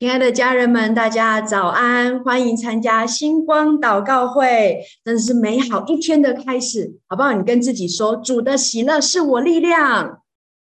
[0.00, 2.22] 亲爱的家人们，大家早安！
[2.22, 7.32] 欢迎参加星光祷告会，真的是美好一天的开始，好不好？
[7.32, 10.22] 你跟自己说：“主的喜乐是我力量。”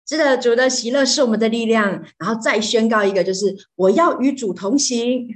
[0.04, 2.02] 是的，主的喜乐是我们的力量。
[2.18, 5.28] 然后再宣告一个，就是我要与主同行。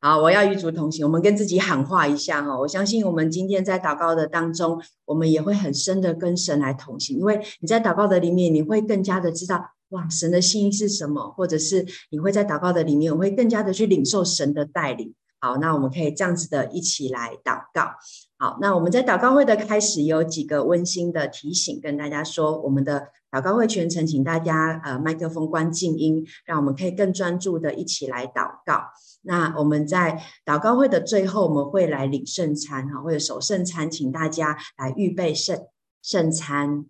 [0.00, 1.06] 好，我要与主同行。
[1.06, 9.73] 我们跟自己喊话一下哈，我相信我们今天在祷告的当中，我们也会很深的跟神来同行，因为你在祷告的里面，你会更加的知道。
[9.94, 11.30] 哇，神的心意是什么？
[11.36, 15.14] 或者是你会在祷告的里面，我会更加的去领受神的带领。
[15.40, 17.90] 好，那我们可以这样子的一起来祷告。
[18.36, 28.84] 好，那我们在祷告会的开始有几个温馨的提醒，跟大家说，我们的祷告会全程，请大家呃麦克风关静音，让我们可以更专注的一起来祷告。
[29.22, 35.66] 那我们在祷告会的最后，我们会来领圣餐哈，或者守圣餐，请大家来预备圣
[36.02, 36.86] 圣餐。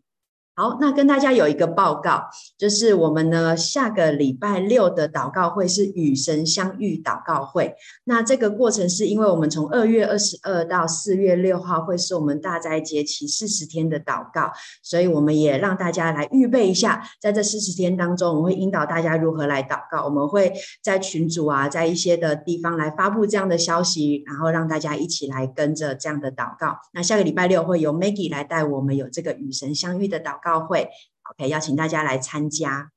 [0.57, 2.27] 好，那跟大家有一个报告，
[2.57, 7.75] 就是我们呢下个礼拜六的祷告会是与神相遇祷告会。
[8.05, 20.05] 那这个过程是因为我们从二月二十二到四月六号会是我们大斋节期四十天的祷告，所以我们也让大家来预备一下，在这四十天当中，我们会引导大家如何来祷告。
[20.05, 26.77] 我们会在群组啊，在一些的地方来发布这样的消息，然后让大家一起来跟着这样的祷告。
[26.93, 30.44] 那下个礼拜六会由 Maggie 来带我们有这个与神相遇的祷告。
[30.45, 30.91] 祷告会
[31.31, 32.91] ，OK，邀请大家来参加。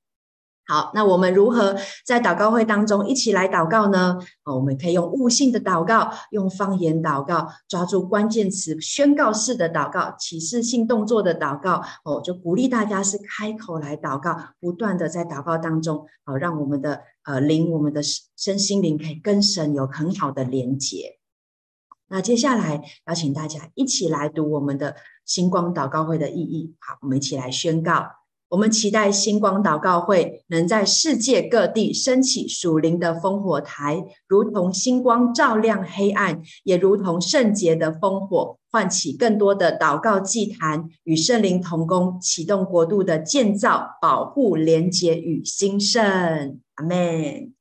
[0.70, 4.20] 好，那我们如何在祷告会当中一起来祷告呢？
[4.44, 11.82] 哦，我们可以用悟性的祷告，用方言祷告，抓住关键词，宣告式的祷告，启示性动作的祷告。
[12.04, 18.02] 哦，就鼓励大家是开口来祷告，不断的在祷告当中，好，让我们的呃灵，我们的
[18.36, 21.18] 身心灵可以跟神有很好的连结。
[22.10, 26.74] 那接下来邀请大家一起来读我们的星光祷告会的意义。
[26.80, 28.08] 好，我们一起来宣告：
[28.50, 46.62] 我们期待星光祷告会能在世界各地升起属灵的烽火台，如同星光照亮黑暗，也如同圣洁的烽火，唤起更多的祷告祭坛，与圣灵同工，启动国度的建造、保护、连结与兴盛。
[46.76, 47.57] 阿门。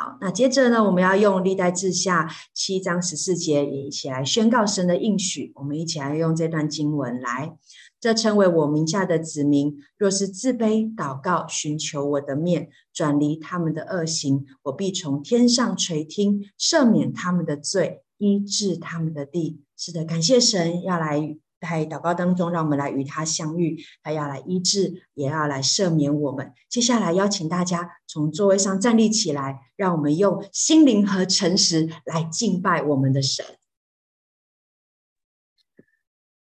[0.00, 5.52] 好，那接着呢，我们要用历代志下七章十四节也一起来宣告神的应许。
[5.56, 7.54] 我们一起来用这段经文来，
[8.00, 19.60] 这称为我名下的子民，若是自卑祷告，寻求我的面，转离他们的恶行，我必从天上垂听，赦免他们的罪，医治他们的地。
[19.76, 21.36] 是的，感谢神要来。
[21.60, 26.52] 在祷告当中，让我们来与他相遇，他要来医治，也要来赦免我们。
[26.68, 33.44] 接下来邀请大家从座位上站立起来，让我们用心灵和诚实来敬拜我们的神。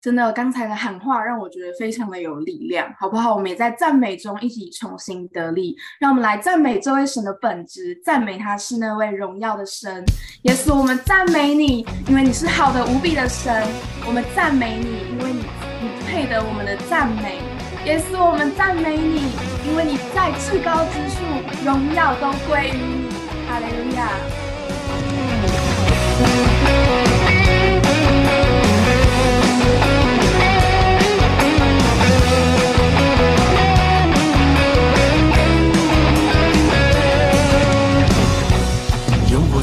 [0.05, 3.33] 真的，刚才的喊话让我觉得非常的有力量，好不好？
[3.33, 5.75] 我们也在赞美中一起重新得力。
[5.99, 10.05] 让我们来赞美这位神的本质，赞美他是那位荣耀的神。
[10.43, 13.67] 耶稣，我们赞美你，因为你是好的无比的神。
[14.05, 15.39] 我们赞美你，因为你
[15.81, 17.39] 你配得我们的赞美。
[17.85, 19.31] 耶稣，我们赞美你，
[19.67, 21.25] 因为你在至高之处，
[21.65, 23.09] 荣耀都归于你。
[23.47, 24.11] 哈利路亚。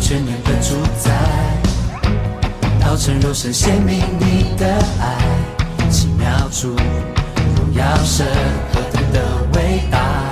[0.02, 1.10] 全能的主宰，
[2.80, 4.66] 道成肉身显明你的
[5.00, 5.16] 爱，
[5.88, 6.74] 奇妙主，
[7.56, 8.26] 荣耀神
[8.74, 9.22] 何等的
[9.54, 10.28] 伟大，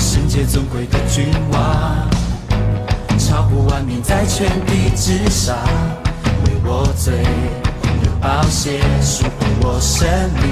[0.00, 2.10] 圣洁尊贵的君王，
[3.20, 5.56] 超乎万民在全地之上，
[6.44, 7.14] 为我罪
[8.02, 10.08] 流宝血赎回我生
[10.42, 10.44] 命，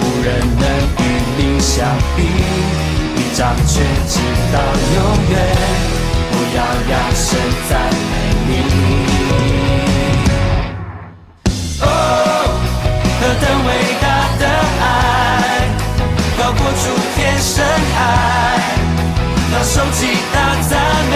[0.00, 0.64] 无人能
[0.98, 1.00] 与
[1.36, 1.84] 你相
[2.16, 2.99] 比。
[3.32, 4.18] 掌权直
[4.52, 4.58] 到
[4.94, 4.96] 永
[5.30, 5.32] 远，
[6.32, 6.58] 我要
[6.90, 7.28] 扬声
[7.68, 7.70] 赞
[8.10, 8.68] 美你。
[11.80, 11.84] 哦，
[13.20, 13.68] 何等伟
[14.02, 14.04] 大
[14.38, 14.42] 的
[14.82, 14.84] 爱，
[16.38, 16.84] 高过诸
[17.16, 17.54] 天深
[17.94, 17.98] 海，
[19.52, 19.98] 当受极
[20.34, 20.36] 大
[20.68, 20.72] 赞
[21.10, 21.14] 美。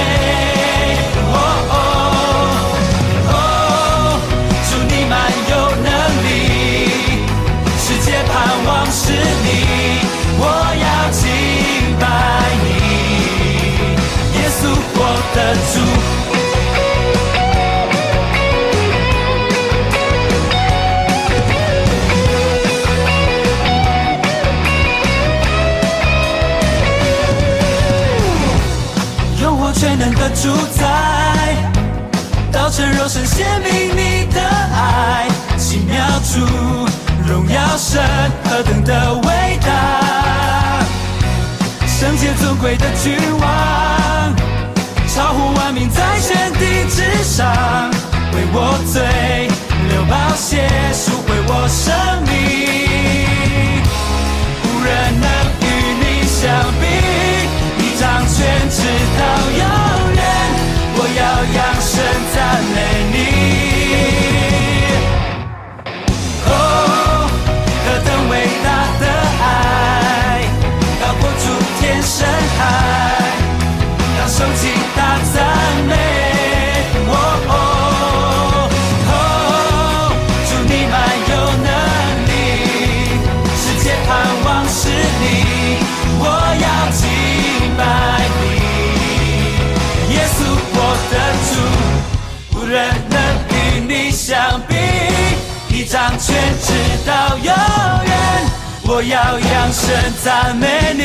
[15.35, 15.81] 的主，
[29.43, 30.85] 有我全能的主宰，
[32.53, 35.27] 道成肉身显明你的爱，
[35.59, 35.97] 奇妙
[36.33, 36.47] 主，
[37.27, 38.01] 荣耀神
[38.45, 40.79] 何等的伟大，
[41.89, 44.33] 圣洁尊贵的君王，
[45.15, 47.47] 超乎万民在天地之上，
[48.33, 49.01] 为我罪
[49.89, 51.95] 流宝血，赎回我生
[52.27, 52.35] 命，
[54.65, 54.91] 无人
[55.21, 55.27] 能
[55.63, 55.65] 与
[56.03, 56.43] 你相
[56.81, 56.83] 比，
[57.79, 58.83] 你掌权直
[59.15, 59.23] 到
[59.55, 59.63] 永
[60.17, 60.21] 远，
[60.97, 61.23] 我要
[61.55, 61.95] 扬声
[62.35, 62.37] 赞
[62.75, 62.77] 美
[63.15, 63.17] 你。
[66.51, 66.51] 哦，
[67.87, 68.33] 何等伟
[68.65, 68.67] 大
[68.99, 69.03] 的
[69.45, 70.43] 爱，
[71.01, 71.45] 高过诸
[71.79, 72.27] 天深
[72.59, 73.14] 海
[95.87, 96.73] 掌权直
[97.07, 98.17] 到永远，
[98.85, 101.05] 我要扬声赞美你。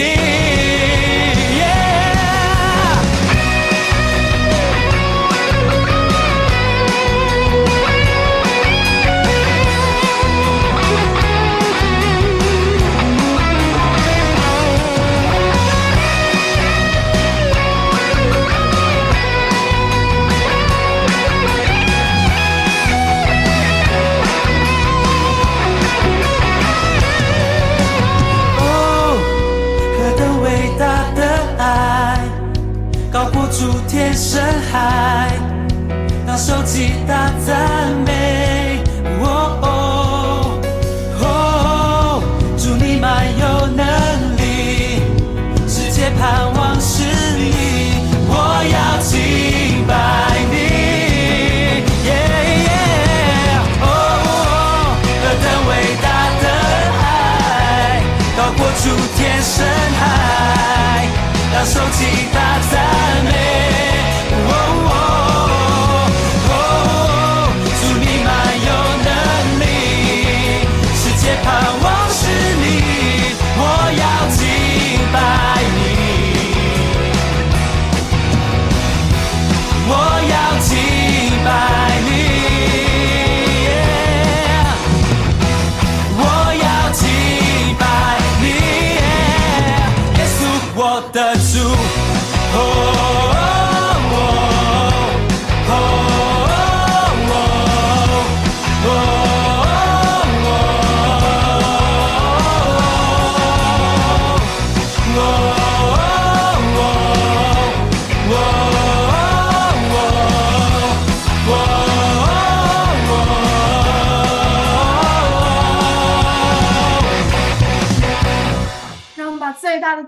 [34.39, 35.33] 深海，
[36.25, 38.81] 当受极大赞美。
[39.21, 39.67] 哦哦
[41.21, 42.23] 哦，
[42.57, 43.83] 主你满有能
[44.37, 45.01] 力，
[45.67, 47.03] 世界盼望是
[47.35, 47.51] 你，
[48.29, 49.91] 我要敬拜
[50.49, 50.55] 你。
[52.07, 52.09] 耶
[52.63, 52.71] 耶，
[53.81, 53.85] 哦，
[55.03, 55.69] 何等伟
[56.01, 56.07] 大
[56.39, 56.45] 的
[57.03, 58.01] 爱，
[58.37, 58.87] 高过诸
[59.17, 59.67] 天深
[59.99, 60.01] 海，
[61.53, 61.99] 当受极
[62.33, 62.37] 大
[62.71, 62.79] 赞
[63.25, 63.38] 美。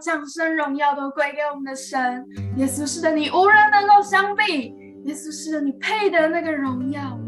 [0.01, 2.25] 掌声荣耀都归给我们的神，
[2.57, 4.73] 耶稣是的，你无人能够相比，
[5.05, 7.19] 耶稣是的，你配得那个荣耀。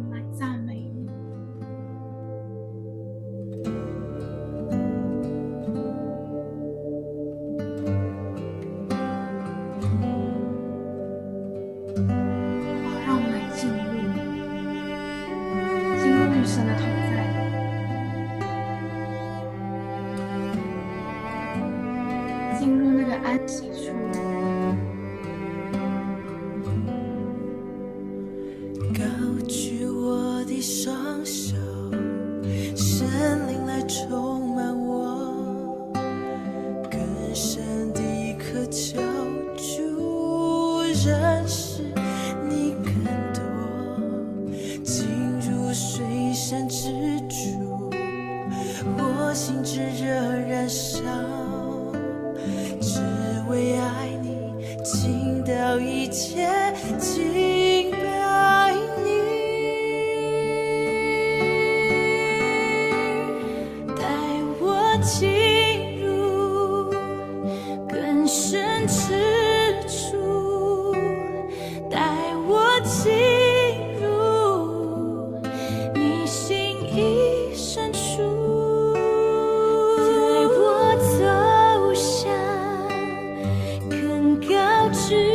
[84.93, 85.32] 去。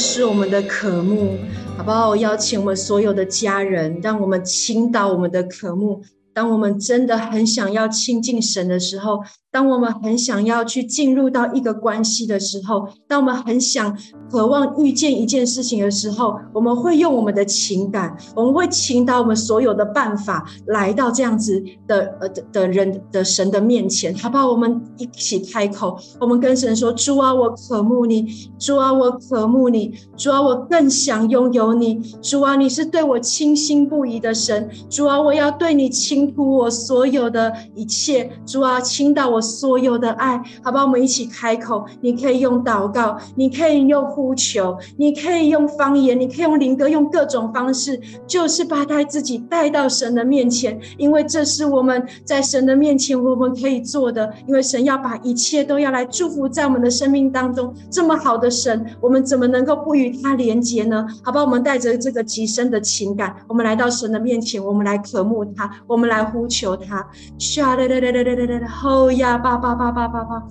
[0.00, 1.36] 是我们的渴慕，
[1.76, 2.08] 好不好？
[2.08, 6.00] 我邀请我们所有的家人，让我们倾倒我们的渴慕。
[6.32, 9.20] 当我们真的很想要亲近神的时候，
[9.52, 13.98] 当我们很想要去进入到一个关系的时候，当我们很想
[14.30, 24.48] 渴望遇见一件事情的时候，我们会用我们的情感，我们会倾倒我们所有的办法，来到这样子的呃的的人的神的面前，好不好？
[24.48, 28.24] 我们一起开口，我们跟神说：主啊，我渴慕你；
[28.56, 39.39] 主啊，我渴慕你；主啊，我更想拥有你；主啊，你是对我倾心不移的神；主啊，我要对你倾吐我所有的一切；主啊，倾倒我。
[39.40, 41.84] 所有的爱，好吧，我们一起开口。
[42.00, 54.32] 你可以用祷告，你可以用呼求，你可以用方言，你可以用灵歌，用各种方式，就是把带自己带到神的面前，因为这是我们在神的面前我们可以做的。
[54.46, 61.06] 因为神要把一切都要来祝福在我们的生命当中，这么好的神，我们怎么能够不与他连接呢？
[61.22, 67.06] 好吧，我们带着这个极深的情感，我们来到神的面前，我们来渴慕他，我们来呼求他。
[69.38, 70.42] 巴巴巴巴巴巴，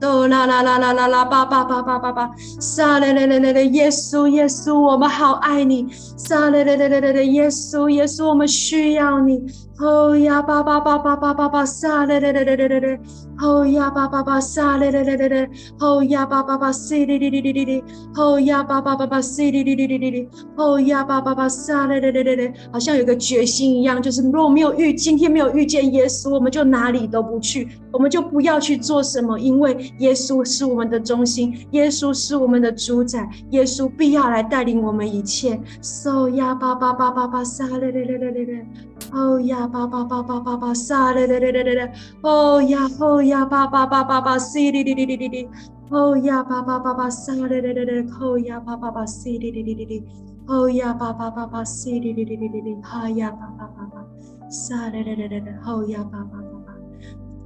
[0.00, 2.30] 哆啦啦啦啦啦啦，巴巴巴巴巴巴，
[2.60, 9.40] 撒嘞嘞嘞嘞嘞，耶稣耶稣，我们好爱你，撒嘞嘞嘞嘞嘞嘞，耶稣耶稣，我们需要你。
[9.82, 13.00] 哦呀，巴巴巴巴巴巴巴，撒嘞嘞嘞嘞嘞嘞，
[13.40, 17.84] 哦呀，巴巴巴撒嘞嘞嘞嘞嘞，哦呀，巴巴巴西哩哩哩哩哩哩，
[18.14, 35.58] 哦呀，巴巴巴巴西哩哩哩哩哩哩，哦呀，巴巴巴撒嘞嘞嘞嘞嘞，好像有个决心一样，就是如果没有遇今天没有遇见耶稣，我们就哪里都不去，我们就不要去做什么，因为耶稣是我们的中心，耶稣是我们的主宰，耶稣必要来带领我们一切。
[36.06, 38.66] 哦呀，巴巴巴巴巴撒嘞嘞嘞嘞嘞嘞，
[39.12, 39.69] 哦呀。
[39.70, 45.48] 巴巴巴巴巴巴撒嘞嘞嘞嘞嘞嘞，哦呀哦呀巴巴巴巴巴西哩哩哩哩哩哩，
[45.90, 50.04] 哦呀巴巴巴巴撒嘞嘞嘞嘞，哦呀巴巴巴西哩哩哩哩哩，
[50.48, 54.04] 哦呀巴巴巴巴西哩哩哩哩哩哩，哈呀巴巴巴巴
[54.50, 56.74] 撒嘞嘞嘞嘞嘞，哦呀巴巴巴巴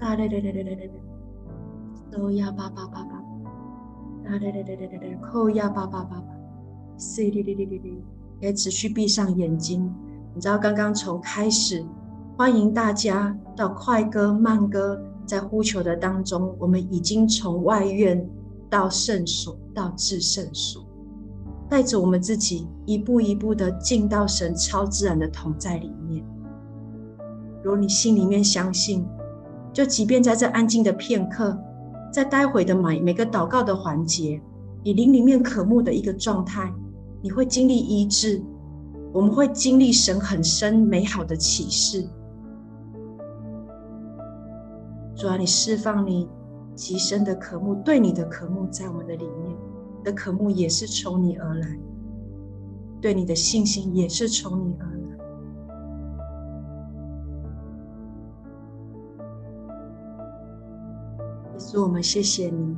[0.00, 0.90] 撒嘞嘞嘞嘞嘞嘞，
[2.18, 3.22] 哦呀巴巴巴巴
[4.24, 6.24] 撒嘞嘞嘞嘞嘞嘞，哦呀巴巴巴巴
[6.96, 8.02] 西哩哩哩哩哩，
[8.40, 9.92] 可以持续闭上眼睛，
[10.34, 11.84] 你知道刚刚从开始。
[12.36, 18.28] 欢迎大家到快歌慢歌，在呼求的当中，我们已经从外院
[18.68, 20.84] 到圣所，到至圣所，
[21.70, 26.24] 带着我们自己一步一步的进到神超自然的同在里面。
[27.62, 29.06] 如你心里面相信，
[29.72, 31.56] 就即便在这安静的片刻，
[32.12, 34.42] 在待会的每每个祷告的环节，
[34.82, 36.74] 你灵里面渴慕的一个状态，
[37.22, 38.42] 你会经历医治，
[39.12, 42.04] 我们会经历神很深美好的启示。
[45.16, 46.28] 主啊，你释放你
[46.74, 49.56] 极深的渴慕，对你的渴慕在我们的里面，
[50.02, 51.78] 的渴慕也是从你而来，
[53.00, 54.94] 对你的信心也是从你而来。
[61.52, 62.76] 耶稣，我们谢谢你，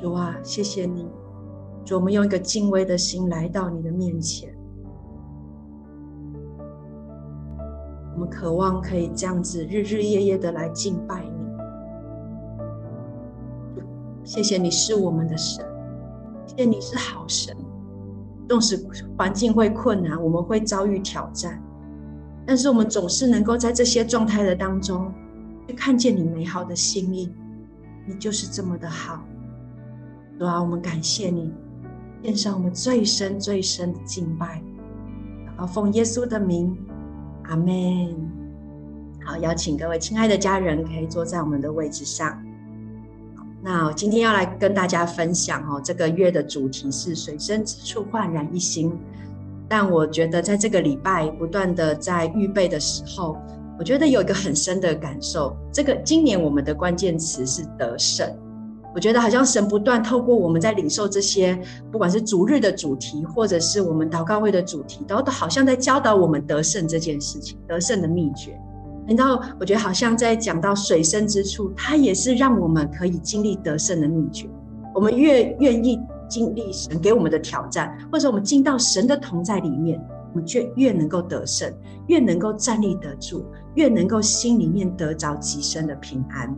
[0.00, 1.08] 主啊，谢谢你，
[1.84, 4.53] 主，我们用一个敬畏的心来到你的面前。
[8.14, 11.32] 我们渴望可以这样子日日夜夜的来敬拜你。
[14.22, 15.66] 谢谢你是我们的神，
[16.46, 17.54] 谢谢你是好神。
[18.48, 18.86] 纵使
[19.18, 21.60] 环境会困难，我们会遭遇挑战，
[22.46, 25.12] 但是我们总是能够在这些状态的当中，
[25.66, 27.34] 去看见你美好的心意。
[28.06, 29.24] 你就是这么的好，
[30.38, 31.52] 主啊，我们感谢你，
[32.22, 34.62] 献上我们最深最深的敬拜，
[35.48, 36.76] 祷告奉耶稣的名。
[37.48, 38.14] 阿门。
[39.24, 42.42] 好，邀请各位亲爱的家人可以坐在我们的位置上。
[43.62, 48.92] 那我今天要来跟大家分享哦，这个月的主题是水深之处焕然一新。
[49.66, 53.38] 但我觉得在这个礼拜不断的在预备的时候，
[53.78, 55.56] 我觉得有一个很深的感受。
[55.72, 58.28] 这个今年我们的关键词是得胜。
[58.94, 68.56] 我觉得好像神不断透过我们在领受这些，不管是主日的主题，或者是我们祷告会的主题，都都好像在教导我们得胜这件事情，得胜的秘诀。
[69.06, 74.48] 然后我觉得好像在讲到水深之处，它也是让我们可以经历得胜的秘诀。
[74.94, 80.00] 我们越愿意经历神给我们的挑战，或者我们进到神的同在里面，
[80.32, 81.70] 我们却越能够得胜，
[82.06, 86.56] 越能够站立得住，越能够心里面得着极深的平安。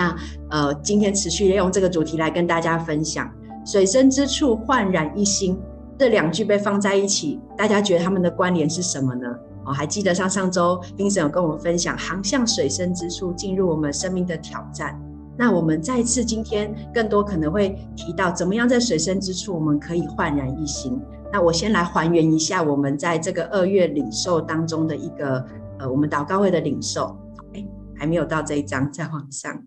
[0.00, 0.16] 那
[0.48, 3.30] 呃，今天持续利用这个主题来跟大家分享
[3.66, 5.60] “水深之处焕然一新”
[5.98, 9.28] 这两句被放在一起，大家觉得他们的关联是什么呢？
[9.66, 14.98] 哦，还记得上上周 Vincent 有跟我们分享航向水深之处，进入我们生命的挑战。
[15.36, 20.98] 那我们再次今天更多可能会提到，怎么样在水深之处我们可以焕然一新。
[21.30, 25.44] 那我先来还原一下我们在这个二月领受当中的一个
[25.78, 27.14] 呃，我们祷告会的领受。
[27.52, 27.62] 哎，
[27.94, 29.62] 还没有到这一章，再往上。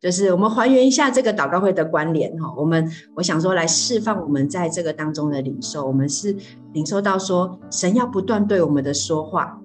[0.00, 2.52] 就是我们还原一下这个祷告会的关联哈。
[2.56, 6.36] 我们我想说来释放我们在这个当中的领受，我们是
[6.72, 9.58] 领受到说神要不断对我们的说话，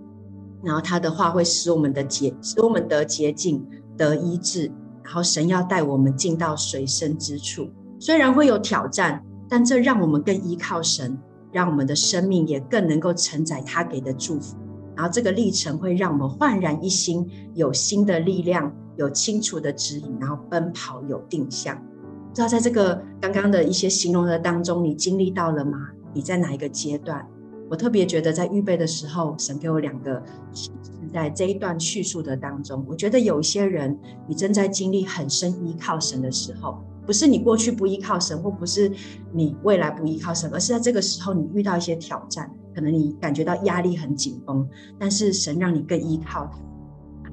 [0.64, 3.66] 然后他的话会使我们的洁，使我们得洁净，
[3.98, 4.72] 得医治。
[5.04, 7.68] 然后神要带我们进到水深之处，
[8.00, 11.20] 虽然会有挑战，但这让我们更依靠神，
[11.52, 14.56] 让我们的生命也更能够承载他给的祝福。
[14.96, 21.76] 然后这个历程会让我们焕然一新，有新的力量，有清楚的指引，然后奔跑有定向。
[21.76, 25.90] 不知道在这个刚刚的一些形容的当中，你经历到了吗？
[26.14, 27.28] 你在哪一个阶段？
[27.70, 30.22] 我特别觉得在预备的时候，神给我两个。
[31.12, 34.00] 在这一段叙述的当中，我觉得有一些人，
[34.30, 38.90] 你正在经历很深依靠神的时候，不是你过去不依靠神，或不是
[39.34, 44.66] 你未来不依靠神，而是在这个时候你遇到一些挑战，可能你感觉到压力很紧绷，
[44.98, 46.58] 但是神让你更依靠他，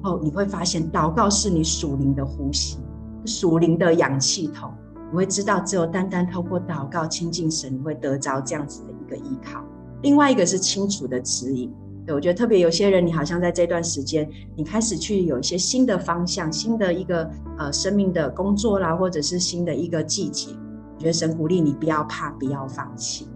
[0.01, 2.77] 后你会发现，祷告是你属灵的呼吸，
[3.25, 4.71] 属灵的氧气筒，
[5.11, 9.63] 你会知道，只有单单透过祷告亲近神，你会得着这样子的一个依靠。
[10.01, 11.71] 另外一个是清楚的指引。
[12.05, 20.49] 对我觉得特别有些人，你好像在这段时间，你开始去有一些新的方向，新的一个呃生命的工作啦，或者是新的一个季节。
[20.95, 23.27] 我觉得神鼓励你不要怕，不要放弃。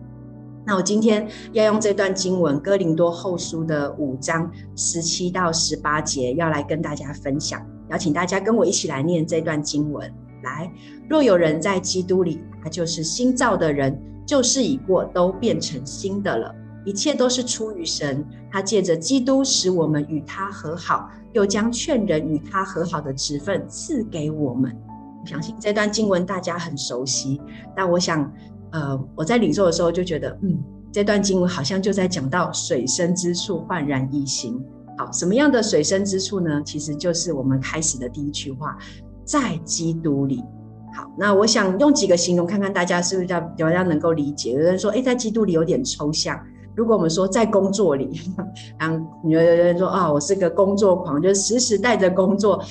[0.66, 10.10] 那我今天要用这段经文《哥林多后书》的五章十七到十八节，要来跟大家分享，邀请大家跟我一起来念这段经文。
[10.44, 10.72] 来，
[11.10, 16.54] 若有人在基督里，他就是新造的人，旧事已过，都变成新的了。
[16.86, 24.74] 一切都是出于神，他借着基督使我们与他和好，又将劝人与他和好的职分赐给我们。
[25.22, 27.42] 我相信这段经文大家很熟悉，
[27.74, 28.30] 但我想，
[28.74, 34.60] 呃，我在领受的时候就觉得，嗯，这段经文好像就在讲到水深之处焕然一新。
[34.98, 36.62] 好，什么样的水深之处呢？
[36.66, 38.78] 其实就是我们开始的第一句话，
[39.24, 40.44] 在基督里。
[40.96, 44.52] 好，那我想用几个形容，看看大家是不是比较比较能够理解。
[44.52, 46.40] 有人说，诶，在基督里有点抽象。
[46.76, 48.20] 如果我们说在工作里，
[48.80, 52.64] 然后有人说啊，我是个工作狂，就是时时带着工作，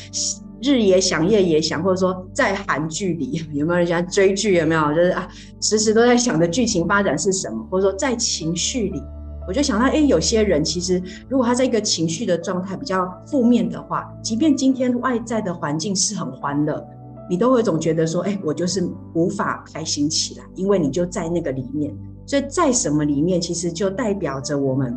[0.62, 4.54] 日也想，夜也想，或者说在韩剧里， 有没有人喜欢追剧？
[4.54, 4.94] 有没有？
[4.94, 5.28] 就是啊，
[5.60, 9.02] 时时都在想着剧情发展是什么，或者说在情绪里，
[9.48, 16.82] 我就想到，哎，有些人其实如果他在一个情绪的状态比较负面的话，即便今天外在的环境是很欢乐，
[17.28, 21.92] 你都会总觉得说，哎，我就是无法开心起来，因为你就在那个里面。
[22.24, 24.96] 所以在什么里面，其实就代表着我们，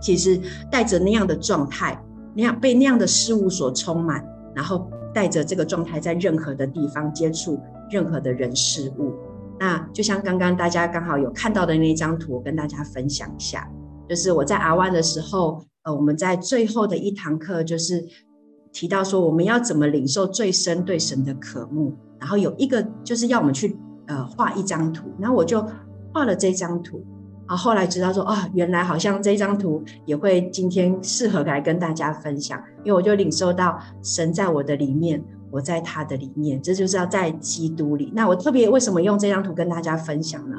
[0.00, 2.02] 其实带着那样的状态，
[2.34, 9.14] 那样被那样的事物所充满，然后带着这个状态，在任何的地方接触任何的人事物。
[9.58, 13.70] 那就像刚刚大家刚好有看到的那张图，跟大家分享一下，
[14.08, 18.04] 就是我在阿湾的时候，呃，我们在最后的一堂课，就是
[18.72, 25.64] 提到说我们要怎么领受最深对神的渴慕，然后有一个就是要我们去呃画一张图，然后我就。
[26.14, 27.02] 画了这张图，
[27.52, 38.10] 然后后来知道说啊，原来好像这张图也会今天适合来跟大家分享，因为我就领受到神在我的里面，我在他的里面，这就是要在基督里。
[38.16, 40.56] 那我特别为什么用这张图跟大家分享呢？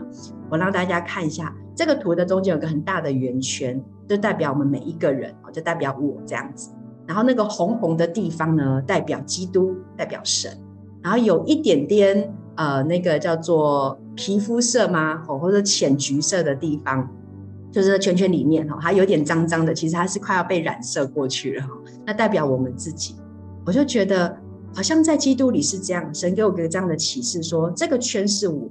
[0.52, 6.70] 我让大家看一下这个图的中间有个很大的圆圈，就代表我们每一个人，就代表我这样子。
[7.08, 10.56] 然后那个红红的地方呢，代表基督，代表神。
[11.02, 12.32] 然后有一点点。
[12.56, 15.24] 呃，那个叫做皮肤色吗？
[15.28, 17.10] 哦或者浅橘色的地方，
[17.72, 21.70] 就是圈圈里面哈，它有点脏脏的，其实它是快要被染色过去了哈。
[22.06, 23.16] 那代表我们自己，
[23.66, 24.38] 我就觉得
[24.76, 26.14] 好像在基督里是这样。
[26.14, 28.70] 神给我个这样的启示，说这个圈是我，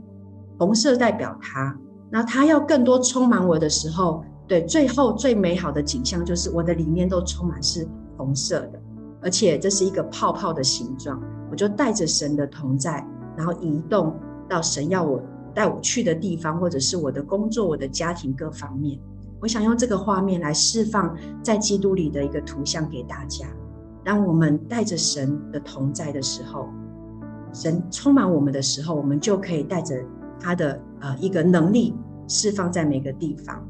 [0.59, 1.77] 红色代表他，
[2.11, 8.81] 那他要更多充满我的时候，对，最后最美好的景象就是我的里面都充满是红色的，
[9.21, 13.05] 而且这是一个泡泡的形状，我就带着神的同在。
[13.35, 14.15] 然后移动
[14.47, 15.19] 到神要我
[15.55, 18.99] 带我去的地方，或者是我的工作、我的家庭各方面。
[19.41, 23.47] 我想用这个画面来释放在基督里的一个图像给大家。
[24.05, 26.69] 当我们带着神的同在的时候，
[27.53, 29.97] 神充满我们的时候，我们就可以带着
[30.41, 31.95] 他的呃一个能力
[32.29, 33.67] 释放在每个地方。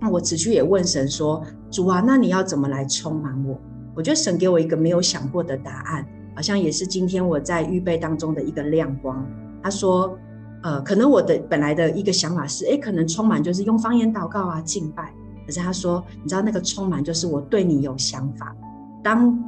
[0.00, 3.58] 那我持续也问神说：“主啊，那你要怎么来充满我？”
[3.96, 6.06] 我觉得神给我一个没有想过的答案。
[6.34, 9.26] 好像也是今天我在预备当中的一个亮光。
[9.60, 10.16] 他说，
[10.62, 15.12] 呃，可能我的本来的一个想法是，诶，可能充满就是用方言祷告啊，敬拜。
[15.46, 18.54] 可是他说，你知道那个充满就是我对你有想法。
[19.02, 19.42] 当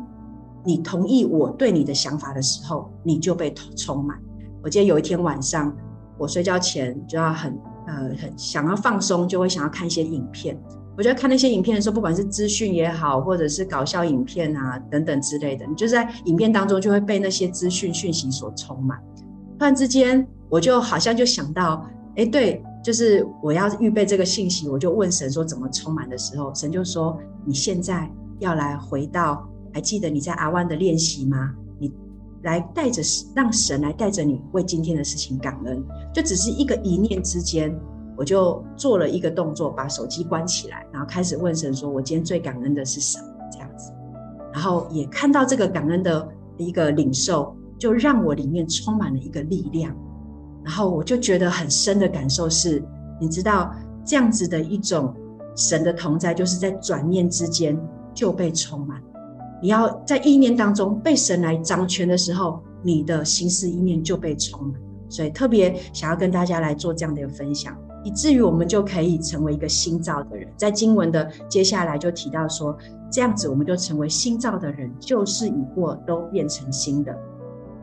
[0.64, 4.18] 你同意我对你的想法的时候，你就被充满。
[4.62, 5.75] 我记得有一天晚上，
[6.16, 10.59] 我睡觉前就要很呃很想要放松，就会想要看一些影片。
[10.96, 18.99] 我觉得看那些影片的时候，不管是资讯也好，或者是搞笑影片啊等等之类的，你就在影片当中就会被那些资讯讯息所充满。
[19.61, 31.55] 突然之间，我就好像就想到，哎，对，就是我要预备这个信息，我就问神说怎么充满的时候，神就说你现在要来回到，还记得你在阿湾的练习吗？
[31.79, 31.92] 你
[32.40, 33.03] 来带着
[33.37, 37.79] 让神来带着你为今天的事情感恩，就只是一个一念之间。
[38.16, 43.92] 我就做了一个动作，把手机关起来，然后开始问神说：“我今天最感恩的是什么？”这样子，
[44.55, 49.92] 然后也看到这个感恩的一个领受，就让我里面充满了一个力量。
[50.62, 52.80] 然后我就觉得很深的感受是，
[53.18, 55.12] 你知道这样子的一种
[55.56, 57.76] 神的同在，就是在转念之间
[58.14, 59.02] 就被充满。
[59.62, 64.74] 你要在意念当中被神来掌权的时候，你的心思意念就被充满。
[65.08, 67.74] 所以特别想要跟大家来做这样的一个分享。
[68.02, 72.74] 以至于我们就可以成为一个新造的人，在经文的接下来就提到说，
[73.10, 77.14] 这样子我们就成为新造的人，旧事已过，都变成新的。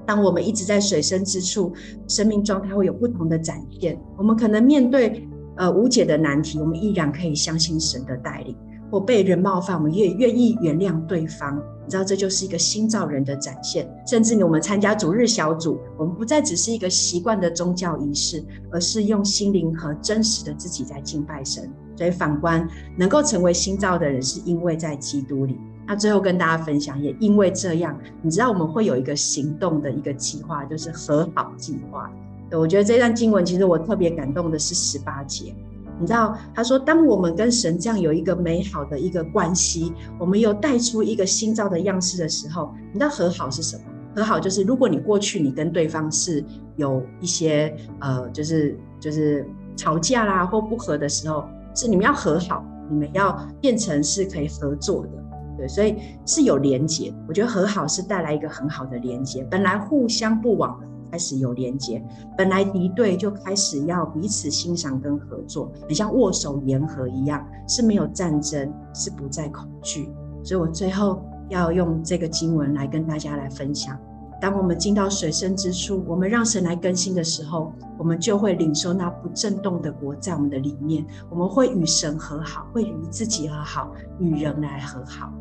[0.08, 1.74] 当我们一直在水深之处，
[2.08, 4.00] 生命状态会有不同的展现。
[4.18, 8.56] 我们可能面对呃无解的难题，我们依然可以相信神的带领；
[8.90, 11.62] 或被人冒犯，我们也愿意原谅对方。
[11.84, 13.90] 你知道，这就是一个新造人的展现。
[14.06, 21.70] 甚至我们参加主日小组，我们不再只是一个习惯的宗教仪式，而是用心灵和真实的自己在敬拜神。
[21.96, 22.68] 所以反观，
[22.98, 25.58] 能够成为新造的人，是因为在基督里。
[25.88, 32.12] 那最后跟大家分享，也因为这样，你知道我们会有一个行动的一个计划，就是和好计划。
[32.50, 35.56] 对，我觉得这段经文其实我特别感动的是十八节。
[36.00, 43.84] 你知道，他说，当我们跟神这样有一个美好的一个关系，我们又带出一个新造的样式的时候，你知道和好是什么？
[44.16, 46.44] 和好就是，如果你过去你跟对方是
[46.76, 55.10] 有一些呃，就是就是吵架啦或不和的时候，是你们要和好，你们要变成是可以合作的，
[55.58, 57.14] 对，所以是有连结。
[57.28, 60.80] 我觉得和好是带来一个很好的连结，本来互相不往。
[61.10, 62.04] 开始有连接，
[62.38, 70.12] 本来敌对就开始要彼此欣赏跟合作，很像握手言和一样，是没有战争，是不再恐惧。
[70.44, 73.98] 所以我最后要用这个经文来跟大家来分享：
[74.42, 81.06] 当我们进到水深之处，我们让神来更新的时候，我们就会领受那不震动的国在我们的里面。
[81.30, 85.32] 我们会与神和好，会与自己和好，与人来和好。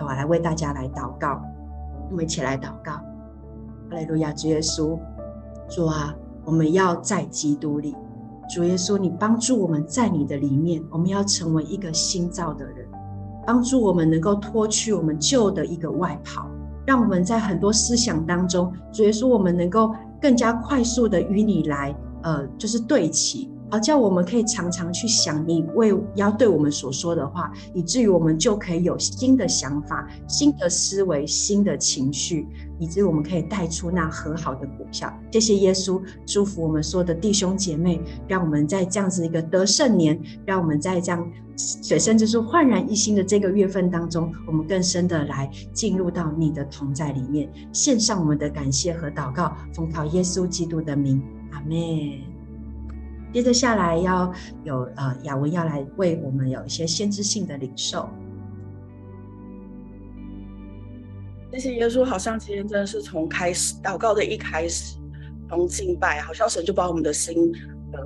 [0.00, 1.40] 我来为大家来祷告，
[2.10, 2.92] 我们一起来祷告。
[3.90, 4.98] 哈利路亚，主耶稣，
[5.68, 7.96] 主啊，我们要在基督里。
[8.48, 12.86] 主耶稣，你帮助我们在你的里面，我们要成为一个新造的人，
[13.46, 16.46] 帮助我们能够脱去我们旧的一个外袍，
[16.86, 23.50] 让我们在很多思想当中，主耶稣，我们能够更加快速的与你来，呃，就是对齐。
[23.70, 35.12] 好，叫我们可以常常去想你为要对我们所说的话，以至于我们就可以有新的想法、新的思维、新的情绪，以至于我们可以带出那和好的果效。
[35.30, 52.27] 谢谢耶稣，祝福我们所有的弟兄姐妹，让我们在这样子一个得胜年，让我们在这样水深之处焕然一新的这个月份当中，我们更深的来进入到你的同在里面，献上我们的感谢和祷告，奉靠耶稣基督的名，阿门。
[53.32, 54.32] 接着下来要
[54.64, 58.08] 有呃雅文要来为我们有一些先知性的领受。
[61.52, 64.96] 谢谢耶稣，好像今天真的是从开始祷告的一开始，
[65.48, 67.52] 从敬拜，好像神就把我们的心
[67.92, 67.98] 呃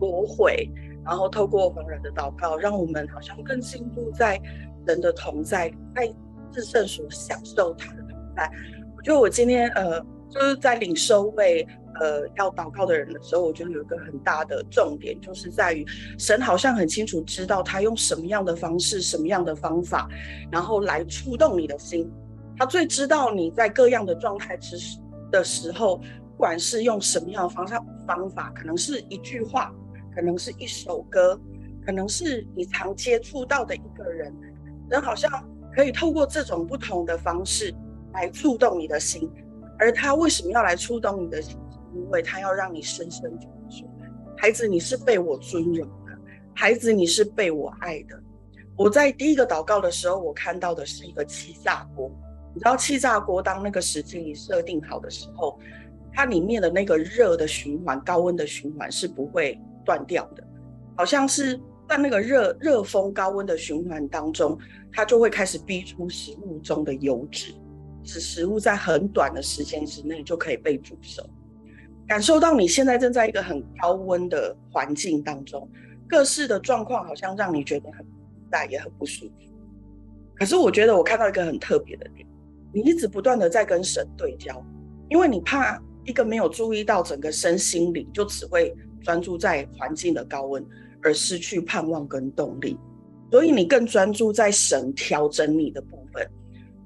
[0.00, 0.70] 夺回，
[1.04, 4.40] 然后透过逢人的祷告，让我们好像更进入在
[4.86, 6.06] 人的同在，在
[6.50, 8.50] 至圣所享受他的同在。
[8.96, 11.66] 我觉得我今天呃就是在领受为。
[12.02, 15.86] 呃，要祷告的人的时候，我觉得有一个很大的重点，就是在于
[16.18, 20.08] 神好像很清楚知道他用什么样的方式、什么样的方法，
[20.50, 22.10] 然后来触动你的心。
[22.58, 24.76] 他最知道你在各样的状态之
[25.30, 29.72] 的时候，不管是用什么样的方向方法，可能是一句话，
[30.12, 31.40] 可能是一首歌，
[31.86, 34.34] 可能是你常接触到的一个人，
[34.90, 35.30] 人好像
[35.72, 37.72] 可以透过这种不同的方式
[38.12, 39.30] 来触动你的心。
[39.78, 41.56] 而他为什么要来触动你的心？
[42.12, 43.88] 为他要让你深深觉得说，
[44.36, 46.16] 孩子，你是被我尊荣的，
[46.54, 48.16] 孩子，你是被我爱的。
[48.76, 52.08] 我在第一个祷告的时候，我看到的是一个气炸锅。
[52.54, 55.58] 你知道气炸锅当那个时间你设定好的时候，
[56.12, 60.44] 它里面的那个热的循环、高温的循环是不会断掉的。
[60.96, 64.58] 好像是在那个热热风、高温的循环当中，
[64.92, 67.54] 它就会开始逼出食物中的油脂。
[68.04, 71.22] 使食物在很短的时间之内就可以被煮熟。
[72.12, 75.66] 感受到你现在正在一个很高温的环境当中，
[76.06, 79.32] 各式的状况好像让你觉得很无奈也很不舒服。
[80.34, 82.28] 可是我觉得我看到一个很特别的点，
[82.70, 84.62] 你一直不断的在跟神对焦，
[85.08, 90.62] 因为你怕一个没有注意到整个身心灵，就只会专注在环境的高温
[91.02, 92.78] 而失去盼望跟动力，
[93.30, 96.30] 所以你更专注在神调整你的部分，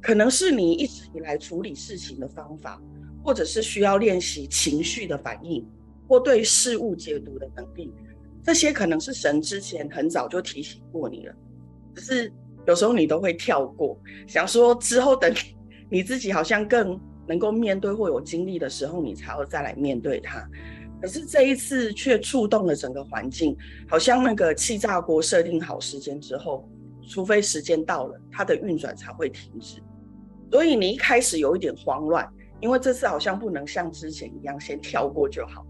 [0.00, 2.80] 可能是你一直以来处理事情的方法。
[3.26, 5.66] 或者是需要练习情绪的反应，
[6.06, 7.92] 或对事物解读的能力，
[8.44, 11.34] 这些可能是神之前很早就提醒过你了，
[11.96, 12.32] 只是
[12.68, 15.34] 有时候你都会跳过，想说之后等
[15.90, 20.48] 你自己好像更能够面对或有经历的时候，你才要再来面对它。
[21.02, 23.56] 可是这一次却触动了整个环境，
[23.88, 26.68] 好像那个气炸锅设定好时间之后，
[27.08, 29.82] 除非时间到了，它的运转才会停止。
[30.52, 32.24] 所以你一开始有一点慌乱。
[32.60, 35.64] 因为这次好像不能像之前一样先跳过就好，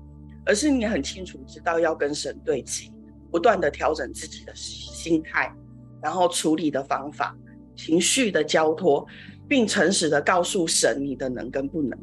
[0.44, 2.92] 而是你很清楚知道要跟神对齐，
[3.30, 5.52] 不断的调整自己的心态，
[6.00, 7.36] 然后处理的方法、
[7.74, 9.04] 情绪的交托，
[9.48, 11.98] 并诚实的告诉神你的能跟不能。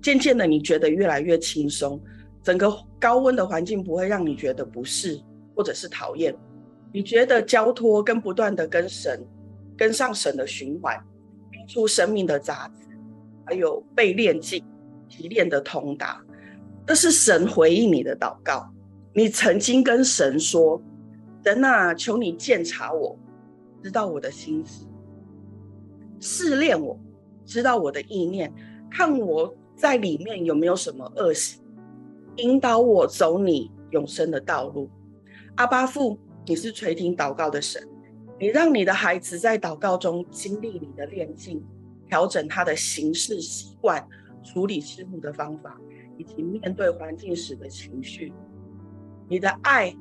[0.00, 2.00] 渐渐的，你觉得越来越轻松，
[2.42, 5.20] 整个高温的环境不会让你觉得不适
[5.54, 6.34] 或者是讨厌。
[6.92, 9.26] 你觉得交托跟不断的跟神
[9.76, 10.98] 跟上神的循环，
[11.50, 12.83] 逼出生命的杂质。
[13.44, 14.64] 还有被炼净、
[15.08, 16.24] 提炼的通达，
[16.86, 18.70] 这是神回应你的祷告。
[19.12, 20.82] 你曾经跟神说
[21.44, 23.18] ：“神啊，求你鉴察我，
[23.82, 24.86] 知道我的心思，
[26.18, 26.98] 试炼我，
[27.44, 28.52] 知道我的意念，
[28.90, 31.62] 看我在里面有没有什么恶行，
[32.36, 34.90] 引导我走你永生的道路。”
[35.56, 37.86] 阿爸父，你是垂听祷告的神，
[38.40, 41.64] 你让你的孩子在祷告中经历你的炼净。
[42.14, 44.06] 调整他的行事习惯、
[44.44, 45.76] 处理事物的方法，
[46.16, 48.32] 以及面对环境时的情绪。
[49.28, 49.92] 你的爱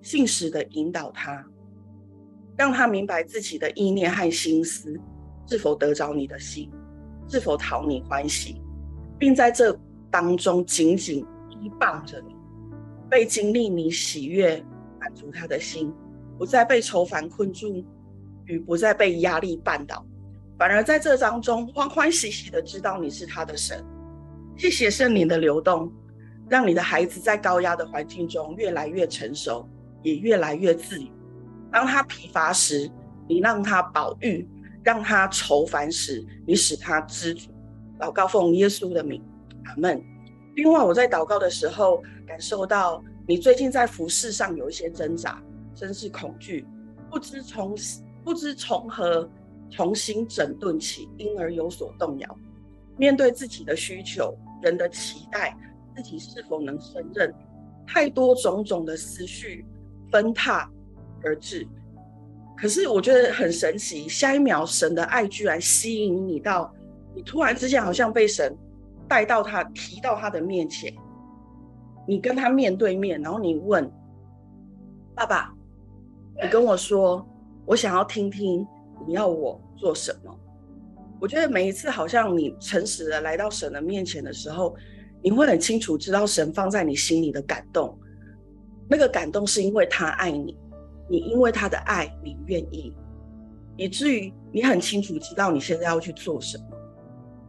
[0.00, 1.46] 信实的引导他，
[2.56, 4.98] 让他明白自己的意念和心思
[5.46, 6.68] 是否得着你的心，
[7.28, 8.60] 是否讨你欢喜，
[9.20, 9.78] 并在这
[10.10, 12.34] 当中紧紧依傍着你，
[13.08, 14.60] 被经历你喜悦
[14.98, 15.94] 满足他的心，
[16.36, 17.84] 不再被愁烦困住，
[18.46, 20.04] 与不再被压力绊倒。
[20.62, 23.84] 反而在这当中欢欢喜喜的知道你是他的神，
[24.56, 25.92] 谢谢圣灵的流动，
[26.48, 29.68] 让你的孩子在高压的环境中越来越成熟，
[30.04, 31.08] 也越来越自由。
[31.72, 32.88] 当他疲乏时，
[33.28, 34.46] 你让他饱愈；
[34.84, 37.50] 让他愁烦时，你使他知足。
[37.98, 39.20] 祷告奉耶稣的名，
[39.64, 40.00] 阿门。
[40.54, 45.42] 另外，我在祷告的时候感受到你最近在服事上有一些挣扎，
[45.74, 46.64] 甚至恐惧，
[47.10, 47.76] 不知从
[48.22, 49.28] 不知从何。
[49.72, 52.38] 重新整顿起，因而有所动摇。
[52.98, 55.56] 面对自己的需求、人的期待，
[55.96, 57.34] 自己是否能胜任？
[57.86, 59.64] 太多种种的思绪
[60.10, 60.70] 纷沓
[61.24, 61.66] 而至。
[62.54, 66.72] 可是我觉得很神奇，下一秒神的爱居然吸引你到，
[67.14, 68.54] 你突然之间好像被神
[69.08, 70.94] 带到他，提到他的面前。
[72.06, 73.90] 你跟他面对面，然后你问
[75.14, 75.52] 爸爸，
[76.42, 77.26] 你跟我说，
[77.64, 78.66] 我想要听听。
[79.06, 80.38] 你要我做什么？
[81.20, 84.74] 我觉得每一次好像你诚实的来到神的面前的时候，
[85.22, 87.96] 你会很清楚知道神放在你心里的感动。
[88.88, 90.58] 那个感动是因为他爱你，
[91.08, 92.92] 你因为他的爱，你愿意，
[93.76, 96.64] 以至于你很清楚知道你现在要去做什么。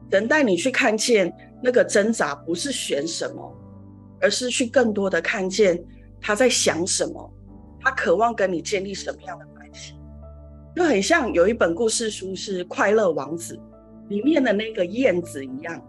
[0.10, 3.58] 等待你去看见那个挣扎，不是选什么，
[4.22, 5.84] 而是去更多的看见
[6.22, 7.34] 他在想什么，
[7.82, 9.48] 他渴望跟你建立什么样的。
[10.76, 13.56] 就很像有一本故事书是《快乐王子》
[14.10, 15.80] 里面的那个燕子一样，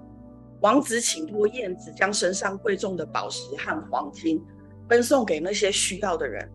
[0.61, 4.42] 王子请托燕子将身上贵重的宝石和黄金
[4.87, 6.47] 分送给那些需要的人，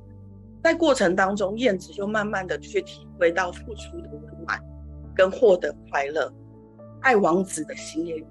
[0.63, 4.61] 在过程当中，燕子就慢慢的去体会到付出的温暖
[5.15, 6.31] 跟获得快乐，
[7.01, 8.25] 爱王子的心也与日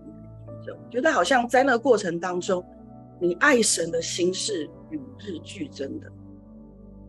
[0.47, 0.77] 俱增。
[0.77, 2.65] 我觉得好像在那个过程当中，
[3.21, 6.07] 你爱神的心是与日俱增的。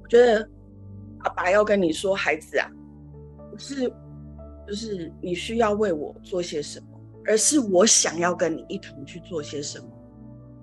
[0.01, 0.49] 我觉得
[1.19, 2.67] 阿爸要跟你说，孩子啊。
[3.59, 3.91] 是，
[4.67, 6.87] 就是你需要为我做些什么，
[7.25, 9.85] 而是我想要跟你一同去做些什么。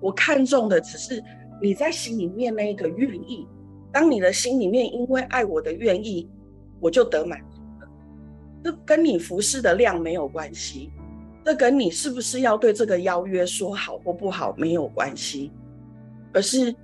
[0.01, 1.23] 我看重的只是
[1.61, 3.47] 你在心里面那一个愿意。
[3.91, 6.29] 当你的心里面因为爱我的愿意，
[6.79, 7.89] 我就得满足了。
[8.63, 10.91] 这跟你服侍的量没有关系，
[11.43, 15.51] 这跟你是不是要对这个邀约说好或不好没有关系，
[16.33, 16.75] 而是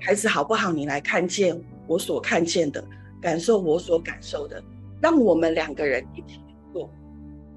[0.00, 2.82] 孩子好不好，你来看见我所看见的，
[3.20, 4.60] 感受我所感受的。
[5.00, 6.40] 让我们两个人一起
[6.72, 6.90] 做，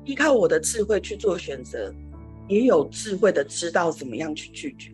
[0.05, 1.93] 依靠我的智慧去做选择，
[2.47, 4.91] 也有智慧的知道怎么样去拒绝。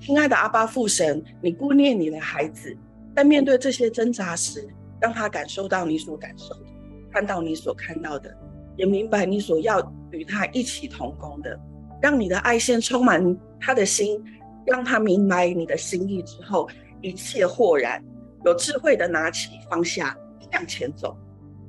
[0.00, 2.76] 亲爱的阿巴父神，你顾念你的孩子，
[3.14, 4.68] 在面对这些挣扎时，
[5.00, 6.66] 让他感受到你所感受的，
[7.12, 8.36] 看到你所看到的，
[8.76, 11.58] 也明白你所要与他一起同工的，
[12.00, 14.22] 让你的爱线充满他的心，
[14.66, 16.68] 让他明白你的心意之后，
[17.00, 18.04] 一切豁然，
[18.44, 20.16] 有智慧的拿起放下，
[20.52, 21.16] 向前走。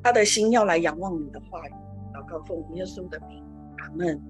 [0.04, 1.72] 他的心要来仰望你的话语，
[2.14, 3.44] 祷告奉耶稣的名，
[3.78, 4.22] 阿门。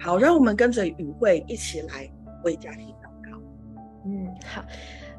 [0.00, 2.10] 好，让我们跟着语慧一起来
[2.44, 3.38] 为家庭祷告。
[4.06, 4.64] 嗯，好。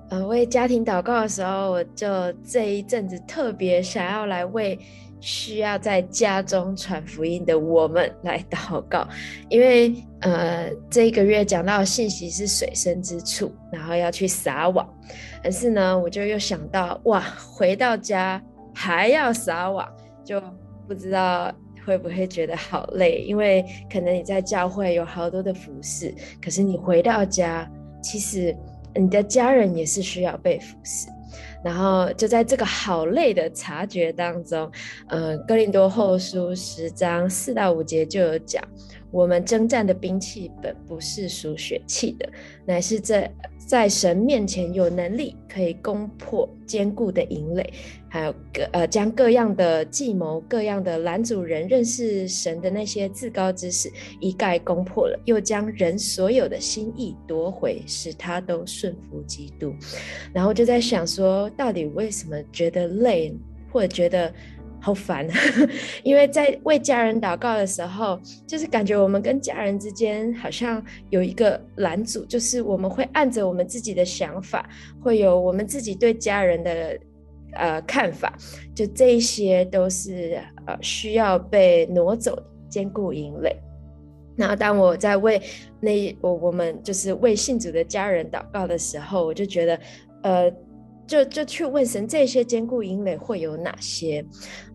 [0.10, 4.78] 呃，为家庭祷告的时候，我就这一阵子特别想要来为
[5.20, 9.08] 需要在家中传福音的我们来祷告，
[9.49, 14.88] 因为呃，这一个月讲到信息是水深之处，然后要去撒网，
[15.41, 17.22] 可是呢，我就又想到，哇，
[17.55, 18.39] 回到家。
[18.74, 19.88] 还要撒网，
[20.26, 20.41] 就
[20.88, 21.53] 不知道
[21.86, 27.69] 会不会觉得好累，因为可能你在教会有好多的服侍，可是你回到家，
[28.01, 28.55] 其实
[28.95, 31.07] 你的家人也是需要被服侍。
[31.63, 34.69] 然后就在这个好累的察觉当中，
[35.07, 38.61] 呃，哥林多后书十章四到五节就有讲，
[39.14, 42.28] 我们征战的兵器本不是属血气的，
[42.66, 47.72] 乃是在在神面前有能力可以攻破坚固的营垒。
[48.09, 59.74] 还有各呃，将各样的计谋、各样的拦阻人认识神的那些自高之事一概攻破了，又将人所有的心意夺回，使他都顺服基督。
[60.32, 63.36] 然后就在想说，到底为什么觉得累，
[63.72, 64.32] 或者觉得
[64.84, 65.26] 好烦？
[66.04, 74.70] 因为在为家人祷告的时候，就是感觉我们跟家人之间好像有一个拦阻，就是我们会按着我们自己的想法，
[75.02, 77.00] 会有我们自己对家人的。
[77.56, 78.36] 呃，看法，
[78.74, 83.56] 就这一些都是呃需要被挪走的坚固营垒。
[84.36, 85.40] 那当我在为
[85.80, 89.80] 那我我们就是为信主的家人祷告的时候，我就觉得，
[90.24, 90.52] 呃，
[91.08, 94.26] 就就去问神，这些坚固营垒会有哪些？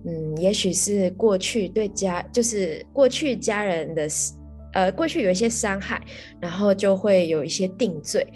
[0.05, 4.09] 嗯，也许是过去对家，就是过去家人的，
[4.74, 6.01] 呃，过去有一些伤害，
[6.41, 8.26] 然后就会有一些定罪，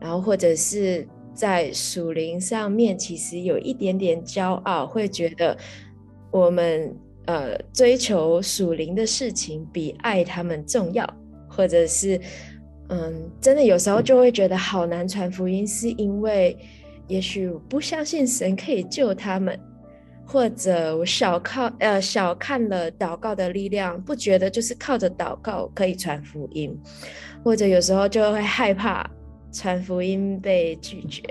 [0.00, 1.06] 然后或者是。
[1.34, 5.56] 在属灵上面，其实有一点点骄傲，会觉得
[6.30, 6.94] 我们
[7.24, 11.08] 呃追求属灵的事情比爱他们重要，
[11.48, 12.20] 或者是
[12.90, 16.54] 嗯，真的有时候就会觉得好难传福音，是因为
[17.12, 19.58] 也许我不相信神可以救他们，
[20.26, 26.74] 或者我小靠呃小看了祷告的力量，不觉得就是靠着祷告可以传福音，
[27.44, 29.08] 或者有时候就会害怕。
[29.54, 31.22] 传福音被拒绝，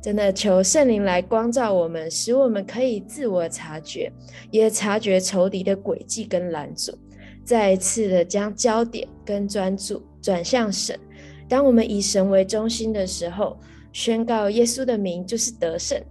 [0.00, 4.12] 真的求圣灵来光照我们，使我们可以自我察觉，
[4.52, 6.96] 也察觉仇敌的诡计跟拦阻，
[7.44, 10.96] 再一次的将焦点跟专注转向神。
[11.48, 13.58] 当我们以神为中心的时候，
[13.92, 16.02] 宣告耶稣的名就是得胜，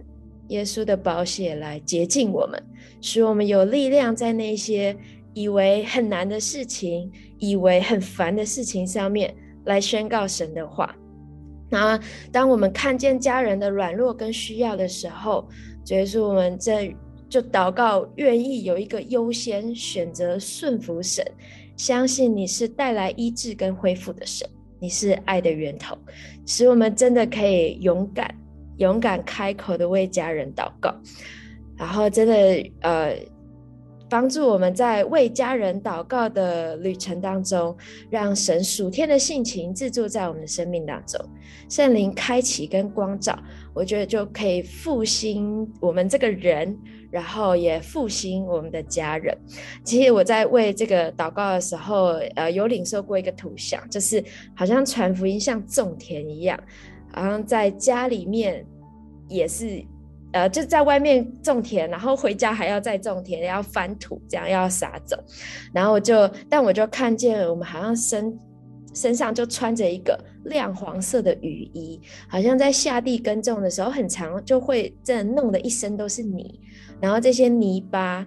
[0.48, 2.62] 耶稣的宝血来洁净我们，
[3.00, 4.96] 使我们有力量在那些
[5.34, 10.94] 以为很难的事情、以为很烦的事情上面来宣告神的话。
[11.70, 11.98] 那
[12.30, 15.48] 当我们看见家人的软弱跟需要的时候，
[15.84, 16.94] 就是我们在
[17.30, 21.24] 就祷告，愿意有一个优先选择顺服神，
[21.76, 24.46] 相信你是带来医治跟恢复的神，
[24.78, 25.96] 你是爱的源头，
[26.46, 28.34] 使我们真的可以勇敢、
[28.78, 30.94] 勇敢开口的为家人祷告，
[31.76, 33.16] 然后真的呃。
[34.10, 37.74] 帮助我们在为家人祷告的旅程当中，
[38.10, 41.18] 让神属天的性情自住在我们的生命当中，
[41.70, 43.34] 圣灵开启跟光照，
[43.74, 46.76] 我觉得就可以复兴我们这个人，
[47.10, 49.36] 然后也复兴我们的家人。
[49.84, 54.22] 其实我在为这个祷告的时候，呃，有领受过一个图像，就是
[54.54, 56.58] 好像传福音像种田一样，
[57.12, 58.66] 好像在家里面
[59.28, 59.84] 也是。
[60.34, 65.22] 呃，就在外面种田，然后回家还要再种田，要翻土，这样要撒种。
[65.74, 68.34] 然后我就，但我就看见我们好像生
[68.94, 76.60] 身上就穿着一个亮黄色的雨衣，好像在下地耕种的时候，很常就会这样弄得一身都是泥。
[77.00, 78.26] 然后这些泥巴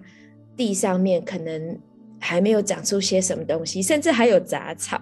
[0.56, 1.78] 地上面可能
[2.18, 5.00] 还没有长出些什么东西，甚至还有杂草。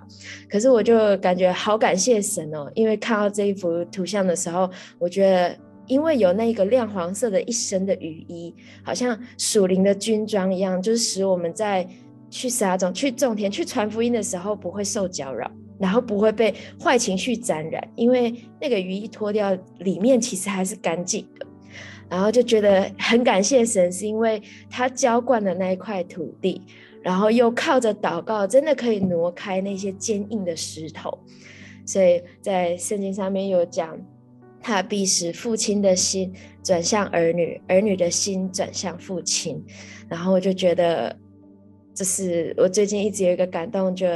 [0.49, 5.57] 可是我就感觉好感谢神哦，因为看到这一幅图像的时候，我觉得。
[5.87, 11.87] 因为有那个亮黄色的一身的雨衣，好像属灵的军装一样，就是使我们在
[12.35, 17.89] 去撒种、去种田、去传福音的时候不会受搅扰，然后不会被坏情绪沾染。
[17.95, 21.47] 因为那个雨衣脱掉，里面其实还是干净的。
[22.11, 26.61] 然后就觉得很感谢神，是因为他浇灌了那一块土地，
[27.03, 31.17] 然后又靠着祷告，真的可以挪开那些坚硬的石头。
[31.87, 33.97] 所以在圣经上面有讲，
[34.61, 36.33] 他必使父亲的心
[36.65, 39.65] 转向儿女，儿女的心转向父亲。
[40.09, 41.17] 然后我就觉得，
[41.95, 44.07] 就是我最近一直有一个感动，就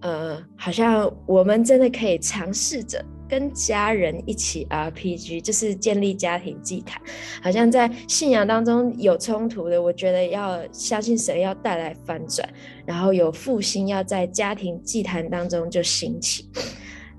[0.00, 3.04] 呃，好像我们真的可以尝试着。
[3.30, 6.98] 跟家人一起 RPG，就是建立家庭祭坛。
[7.42, 12.48] 好像在信仰当中有冲突的，我觉得要相信神要带来翻转，
[12.86, 16.48] 然后有复兴要在家庭祭坛当中就兴起。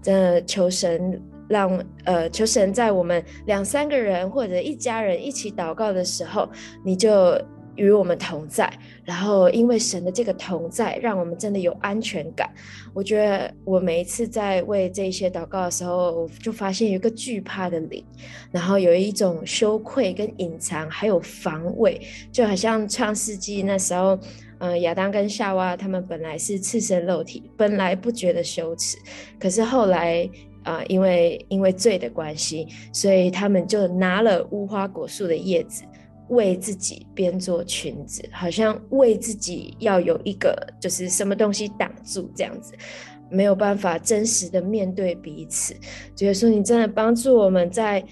[0.01, 6.49] 真的求神让呃，求神在我们两三个人或者一家人一起祷告的时候，
[6.83, 7.39] 你就。
[7.79, 8.71] 与我们同在，
[9.05, 12.47] 然后因为神的这个同在，让我们真的有安全感。
[12.93, 18.03] 我觉得我每一次在为这些祷告的时候，就发现有一个惧怕的灵，
[18.51, 21.99] 然后有一种羞愧跟隐藏，还有防卫，
[22.31, 24.15] 就好像创世纪那时候，
[24.59, 28.97] 嗯、呃，亚当跟夏娃他们本来是赤身露体，本来不觉得羞耻，
[29.39, 30.29] 可是后来
[30.61, 35.83] 啊、因为因为罪的关系，所以他们就拿了无花果树的叶子。
[36.29, 42.73] 为自己编做裙子，好像为自己要有一个就是什么东西挡住这样子，
[43.29, 45.75] 没有办法真实的面对彼此。
[46.15, 48.03] 觉得说，你真的帮助我们在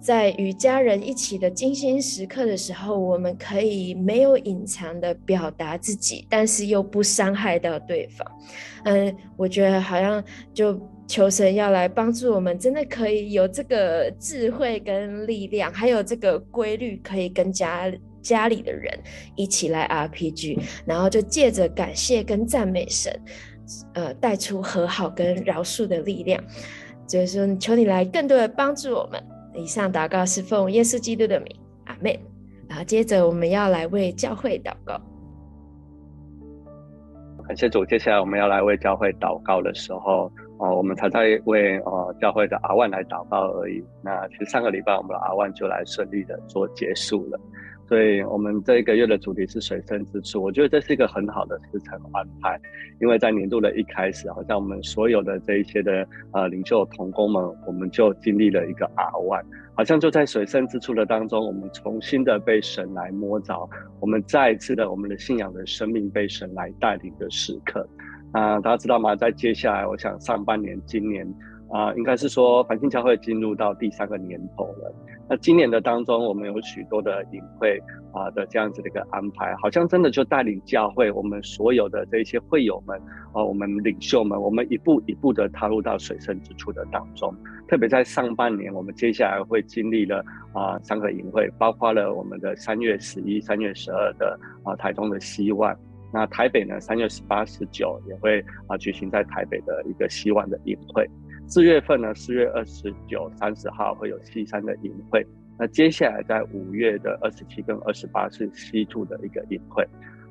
[0.00, 8.26] 在与家人一起的精心时刻的时候，我们可以没有隐藏的表达自己，但是又不伤害到对方。
[8.84, 10.22] 嗯，我觉得好像
[10.52, 10.80] 就。
[11.12, 17.92] 求神要来帮助我们，真的可以有这个智慧跟力量，还有这个规律，可以跟家
[18.22, 18.98] 家里的人
[19.36, 23.14] 一起来 RPG，然后就借着感谢跟赞美神，
[23.92, 26.42] 呃，带出和好跟饶恕的力量。
[27.06, 29.22] 就是说，求你来更多的帮助我们。
[29.54, 31.54] 以上祷告是奉耶稣基督的名，
[31.84, 32.18] 阿门。
[32.70, 34.98] 然后接着我们要来为教会祷告。
[37.46, 40.32] 感谢主，接下来我们要来为教会祷告的时候。
[40.62, 43.82] 哦，我们才在为呃教会的阿万来祷告而已。
[44.00, 47.40] 那其实上个礼拜我们的阿万就来顺利的做结束了。
[47.88, 50.40] 所以我们这一个月的主题是水深之处。
[50.40, 52.58] 我觉得这是一个很好的时程安排，
[53.00, 59.44] 因为在年度的一开始，好像我们所有的这一些的呃领袖同工们，我们就经历了一个阿万
[59.74, 63.68] 好像就在水深之处的当中，我们重新的被神来摸着，
[64.00, 67.84] 我们再一次的我们的信仰的生命被神来带领的时刻。
[68.32, 69.14] 啊，大家知道吗？
[69.14, 71.26] 在接下来，我想上半年，今年
[71.70, 74.94] 啊，应该是说繁星教会进入到第三个年头了。
[75.28, 77.78] 那今年的当中，我们有许多的营会
[78.12, 82.98] 啊的这样子的一个安排，好像真的就带领教会，我们所有的这些会友们
[83.32, 87.34] 啊，我们领袖们，我们一步一步的踏入到水深之处的当中。
[87.68, 95.74] 特别在上半年，我们接下来会经历了啊三个营会，包括了我们的三月十一、三月十二的啊台中的希望。
[96.12, 101.08] 那台北呢，三月十八、十九也会啊举行在台北的一个希望的营会。
[101.48, 105.26] 四月份呢，四月二十九、三十号会有西山的营会。
[105.58, 109.86] 那接下来在五月的二十七跟二十八是西兔的一个营会。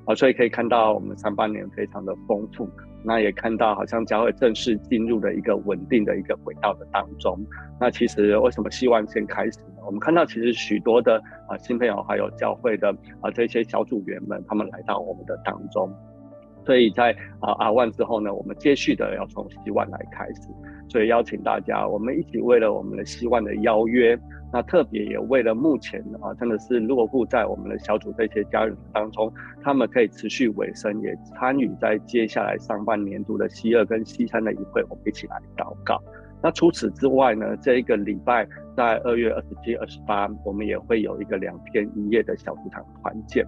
[0.05, 2.69] 啊，所以可以看到我们上半年非常的丰富。
[3.03, 7.35] 那也看到好像教会正式进入了一个稳定的一个轨道的当中。
[7.79, 9.81] 那其实为什么希望先开始呢？
[9.87, 15.91] 我们看到其实许多的啊新朋友还有教会的啊这些小组员们，他们来到我们的当中。
[16.63, 20.41] 所以在啊阿万之后呢，我们接续的要从希望来开始。
[20.87, 24.15] 所以邀请大家，我们一起为了我们的希望的邀约。
[24.53, 29.31] 那特别也为了目前啊，真的是落户在我们的小组这些家人当中，
[29.63, 36.01] 他们可以持续委身，也参与在接下来上半年度的西二跟西三的营会，我们一起来祷告。
[36.43, 43.45] 那除此之外呢，这一个礼拜在二月二十七、二十八，我们也会有一个两天一夜的小组长团建。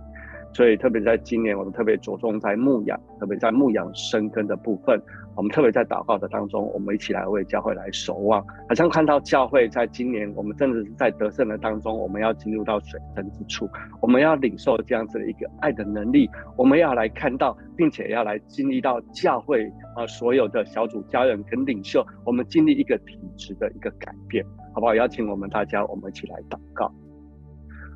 [0.54, 5.02] 所以特别在今年，我们特别着重在牧养，特别在牧养生根的部分。
[5.36, 13.70] 我们特别在祷告的当中，我们一起来为教会来守望，好像看到教会在今年，我们真的是在得胜的当中，我们要进入到水深之处，
[14.02, 19.66] 我们要领受这样子的一个爱的能力，我们要来看到，并且要来经历到教会
[19.96, 24.94] 啊所有的小组家人跟领袖，我们经历一个体质的一个改变，好不好？
[24.94, 26.92] 邀请我们大家，我们一起来祷告。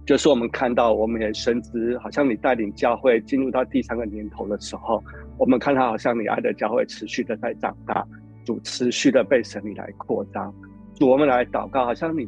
[0.08, 5.04] 就是我们看到，我们也深知，好像你带领教会进入到第三个年头的时候，
[5.38, 8.08] 我们看到好像你爱的教会持续的在长大，
[8.46, 10.56] 主持续的被神你来扩张，
[10.96, 12.26] 主我们来祷告，好像你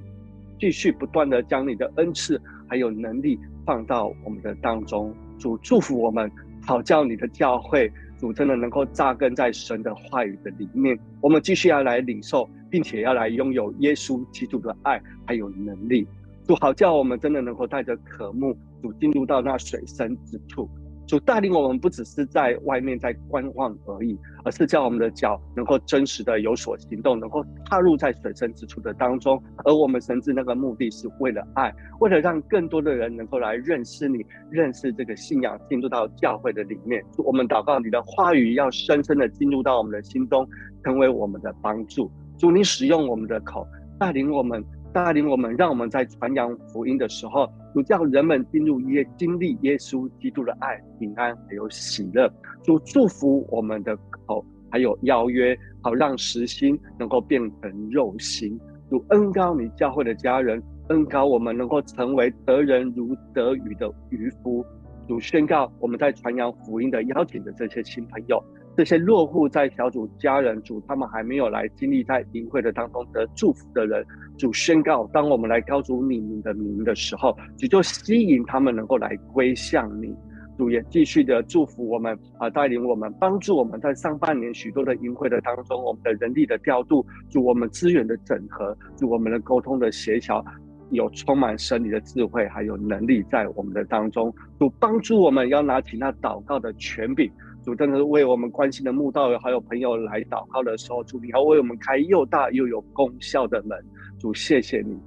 [0.60, 6.30] 继续不断的将你的恩赐还有能力放到我们的当中，主祝福我们，
[6.68, 16.06] 好叫你的教会，主真的能够扎根在神的话语的里面，我们继续要来领受，并且要来拥有耶稣基督的爱还有能力。
[16.50, 20.68] 主好叫我们真的能够带着渴慕，主进入到那水深之处。
[21.06, 29.40] 主带领我们不只是在外面在观望而已，而是叫我们的脚能够真实的有所行动，能够踏入在水深之处的当中。
[29.64, 37.00] 而我们神志那个目的是为了爱，为了让更多的人能够来认识你，认识这个信仰，进入到教会的里面。
[37.20, 40.50] 我们祷告你的话语要深深的进入到我们的心中，
[40.84, 42.10] 成为我们的帮助。
[42.40, 43.68] 主，你使用我们的口，
[44.00, 44.66] 带领我们。
[44.94, 52.32] 带领我们，让我们在传扬福音的时候，主叫人们进入耶经历耶稣基督的爱、平安还有喜乐。
[52.64, 58.60] 主祝福我们的口，还有邀约，好让实心能够变成肉心。
[58.90, 64.66] 主恩高你教会的家人，恩高我们能够成为得人如得鱼的渔夫。
[65.08, 68.44] 主宣告我们在传扬福音的邀请的这些新朋友。
[68.78, 74.06] 这些落户在小组家人主，他们还没有来经历在营会的当中得祝福的人，
[74.38, 80.16] 主宣告：当我们来高举你们的名的时候，主就吸引他们能够来归向你。
[80.58, 90.44] 主也继续的祝福我们啊，带领我们，帮助我们在上半年许多的营会的当中，我们的人力的调度，主我们资源的整合，主我们的沟通的协调，
[90.92, 97.32] 有充满神理的智慧还有能力在我们的当中，主帮助我们要拿起那祷告的权柄。
[97.64, 103.78] 主真的是为我们关心的慕道友还有朋友来祷告的时候，主你要为我们开又大又有功效的门。
[104.20, 104.98] 主谢谢你，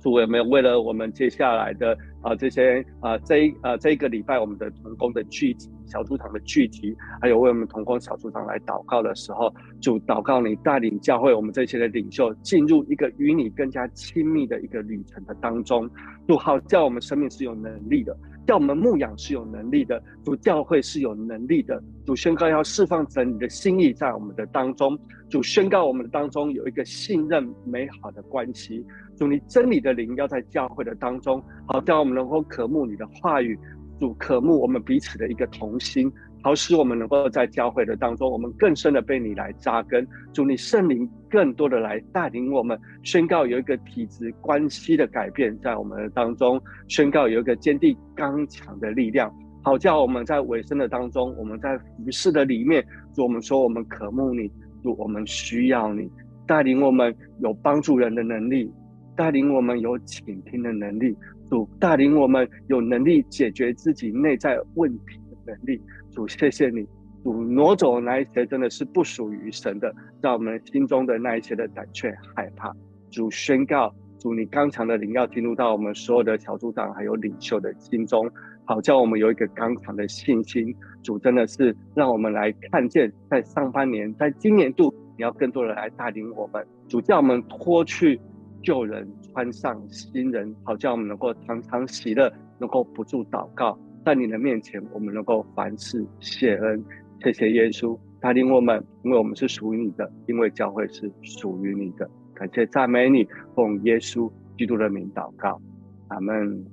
[0.00, 15.88] 主有没有为了我们接下来的啊、这些啊、这一啊、呃、这一个礼拜我们的同工的聚集小组长的聚集，还有为我们同工小组长来祷告的时候，主祷告你带领教会我们这些的领袖进入一个与你更加亲密的一个旅程的当中，
[16.26, 18.16] 主好叫我们生命是有能力的。
[18.46, 28.84] 叫我们牧养是有能力的，主教会是有能力的，主宣告要释放成你的心意在我们的当中，主宣告我们的当中有一个信任美好的关系，
[29.16, 33.58] 主你真理的灵要在教会的当中，好叫我们能够渴慕你的话语，
[34.00, 36.10] 主渴慕我们彼此的一个同心。
[36.42, 40.06] 好使我们能够在教会的当中，我们更深的被你来扎根。
[40.32, 49.30] 主你圣灵更多的来带领我们，宣告有一个体质关系的改变在我们的当中，宣告有一个坚定刚强的力量。
[49.62, 52.82] 好叫我们在尾声的当中，我们在服事的里面，
[53.12, 54.50] 主我们说我们渴慕你，
[54.82, 56.10] 主我们需要你
[56.46, 58.72] 带领我们有帮助人的能力，
[59.14, 61.14] 带领我们有倾听的能力，
[61.50, 65.82] 主带领我们有能力解决自己内在问题的能力。
[66.12, 66.86] 主，谢谢你，
[67.24, 69.92] 主挪走那一些真的是不属于神的，
[70.22, 72.72] 让我们心中的那一些的胆怯害怕。
[73.10, 78.30] 主宣告，主你刚强的灵要进入到我们所有的小组长还有领袖的心中，
[78.64, 80.72] 好叫我们有一个刚强的信心。
[81.02, 86.64] 主真的是让我们来看见，在上半年，在今年度，你要更多的来带领我们。
[86.86, 88.20] 主叫我们脱去
[88.62, 93.78] 旧人，穿上新人，好叫我们能够常常喜乐，能够不住祷告。
[94.04, 96.82] 在你的面前，我们能够凡事谢恩，
[97.22, 102.08] 谢谢耶稣带领我们，因为我们是属于你的，因为教会是属于你的。
[102.34, 105.60] 感谢赞美你，奉耶稣基督的名祷告，
[106.08, 106.64] 阿门。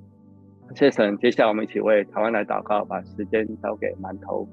[0.76, 4.48] 谢神，接下来我们一起为台湾来祷告，把时间交给馒头。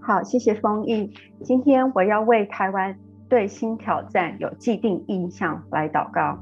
[0.00, 1.10] 好，谢谢封印。
[1.42, 2.96] 今天我要为台湾
[3.34, 6.38] 对新挑战有既定印象来祷告。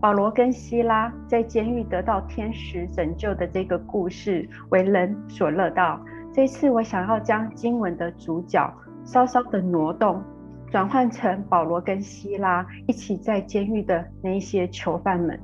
[0.00, 6.04] 保罗跟希拉在监狱得到天使拯救的这个故事为人所乐道。
[6.32, 8.68] 这次我想要将经文的主角
[9.04, 10.20] 稍稍的挪动，
[10.68, 15.38] 转换成保罗跟希拉一起在监狱的那一些囚犯们。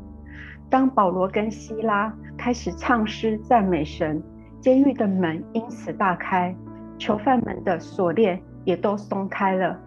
[0.68, 4.20] 当保罗跟希拉开始唱诗赞美神，
[4.61, 6.53] 监狱的门因此大开，
[6.99, 9.78] 囚犯们的锁链也都松开了。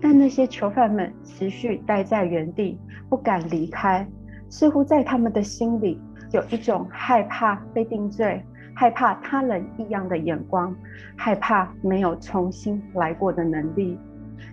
[0.00, 2.78] 但那些囚犯们持续待在原地，
[3.08, 4.06] 不敢离开。
[4.48, 6.00] 似乎在他们的心里
[6.32, 8.42] 有一种害怕被定罪，
[8.74, 10.74] 害怕他人异样的眼光，
[11.16, 13.98] 害怕没有重新来过的能力。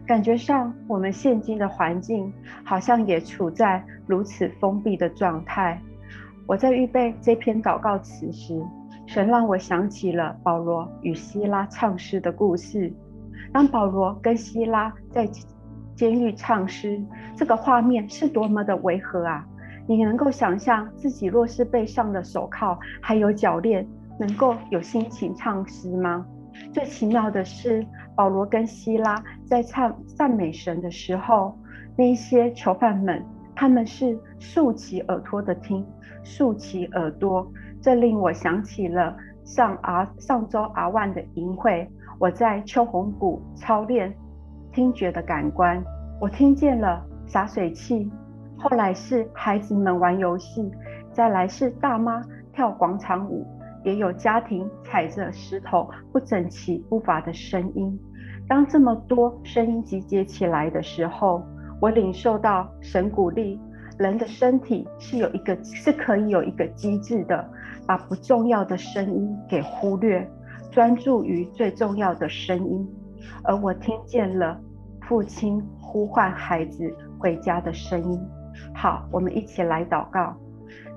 [0.06, 2.32] 感觉上，我们现今的环境
[2.64, 5.82] 好像也处在如此封闭的状态。
[6.46, 8.62] 我在预备这篇祷告词时，
[9.06, 12.94] 神让我想起了保罗与希拉唱诗的故事。
[13.54, 15.28] 当保罗跟希拉在
[15.96, 17.04] 监狱唱诗，
[17.36, 19.44] 这个画面是多么的违和啊！
[19.88, 23.84] 你能够想象自己若是被上了手铐，还有脚链，
[24.20, 26.24] 能够有心情唱诗吗？
[26.72, 27.84] 最奇妙的是，
[28.16, 31.58] 保罗跟希拉在唱赞美神的时候，
[31.98, 35.84] 那些囚犯们，他们是竖起耳朵的听，
[36.24, 37.52] 竖起耳朵。
[37.82, 41.90] 这令我想起了上啊上周阿万的营会，
[42.20, 44.16] 我在秋红谷操练
[44.78, 45.84] 听觉的感官，
[46.22, 48.08] 我听见了洒水器。
[48.60, 50.72] 后来是孩子们玩游戏，
[51.12, 52.22] 再来是大妈
[52.54, 53.44] 跳广场舞，
[53.84, 58.00] 也有家庭踩着石头不整齐步伐的声音。
[58.48, 61.44] 当这么多声音集结起来的时候，
[61.82, 63.60] 我领受到神鼓励
[63.98, 67.50] 人的身体是有一个是可以有一个机制的，
[67.88, 70.30] 把不重要的声音给忽略，
[70.70, 72.88] 专注于最重要的声音。
[73.44, 74.62] 而我听见了
[75.08, 78.20] 父亲呼唤孩子回家的声音。
[78.76, 80.36] 好，我们一起来祷告。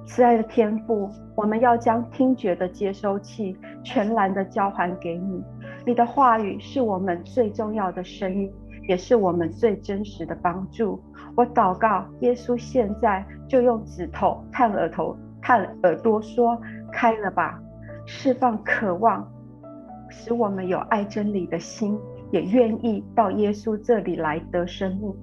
[0.04, 5.44] 慈爱的天父，我们要将听觉的接收器全然的交还给你。
[5.86, 8.52] 你的话语是我们最重要的声音，
[8.88, 11.00] 也是我们最真实的帮助。
[11.36, 17.60] 我祷告，耶稣现在就用指头探耳头、探耳朵，说：“开了吧！”
[18.06, 19.30] 释放渴望，
[20.08, 21.96] 使我们有爱真理的心，
[22.30, 25.14] 也愿意到耶稣这里来得生命。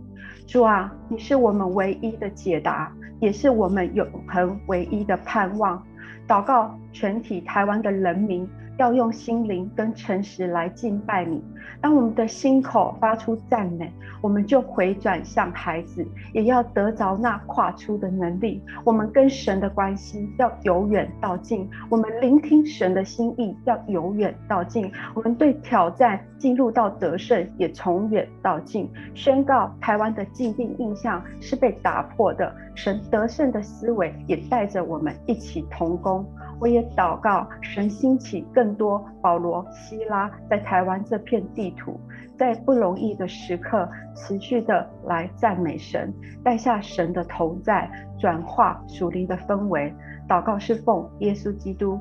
[0.45, 5.81] 主啊，你是我们唯一的解答，也是我们永恒唯一的盼望。
[6.27, 8.47] 祷告全体台湾的人民。
[8.77, 11.43] 要用心灵跟诚实来敬拜你。
[11.81, 18.61] 当我们的心口发出赞美，我们就回转向孩子，也要得着那跨出的能力。
[18.83, 24.91] 我们跟神的关系要由远到近，我们聆听神的心意要由远到近。
[25.13, 28.89] 我们对挑战进入到得胜也从远到近。
[29.13, 36.25] 宣告台湾的既定印象是被打破的，神得胜的思维也带着我们一起同工。
[36.59, 41.99] 我也祷告，神兴起更多保罗、希拉，在台湾这片地图，
[42.35, 46.11] 在不容易的时刻，持续的来赞美神，
[46.43, 47.89] 带下神的同在，
[48.19, 49.93] 转化属灵的氛围。
[50.27, 51.99] 祷告是奉耶稣基督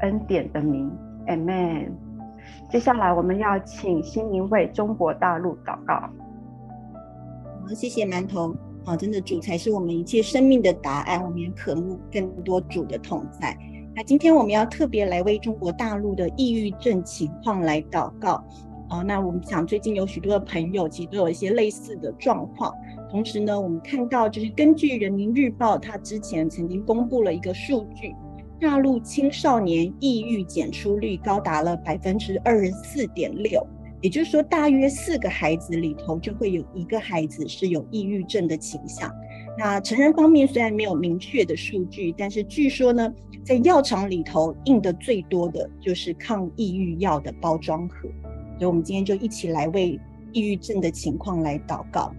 [0.00, 0.90] 恩典的名
[1.26, 1.90] ，Amen。
[2.68, 5.94] 接下来我们要请心灵为中国大陆祷告。
[5.94, 8.54] 好，谢谢馒头。
[8.84, 13.56] 好，真的主才是我们一切生命的答案，我们也渴慕更多主的同在。
[13.96, 18.44] 那今天我们要特别来为中国大陆的抑郁症情况来祷告。
[18.90, 22.70] 好，那我们想最近有许多的朋友其实都有一些类似的状况。
[23.10, 28.14] 同时呢，我们看到就是根据人民日报，它之前曾经公布了一个数据，
[28.60, 33.66] 大陆青少年抑郁检出率高达了百分之二十四点六，
[34.02, 39.10] 也就是说，大约四个孩子里头就会有一个孩子是有抑郁症的倾向。
[39.58, 43.12] 那成人方面虽然没有明确的数据，但是据说呢。
[43.46, 48.08] 在药厂里头印的最多的就是抗抑郁药的包装盒，
[48.58, 49.96] 所以我们今天就一起来为
[50.32, 52.12] 抑郁症的情况来祷告。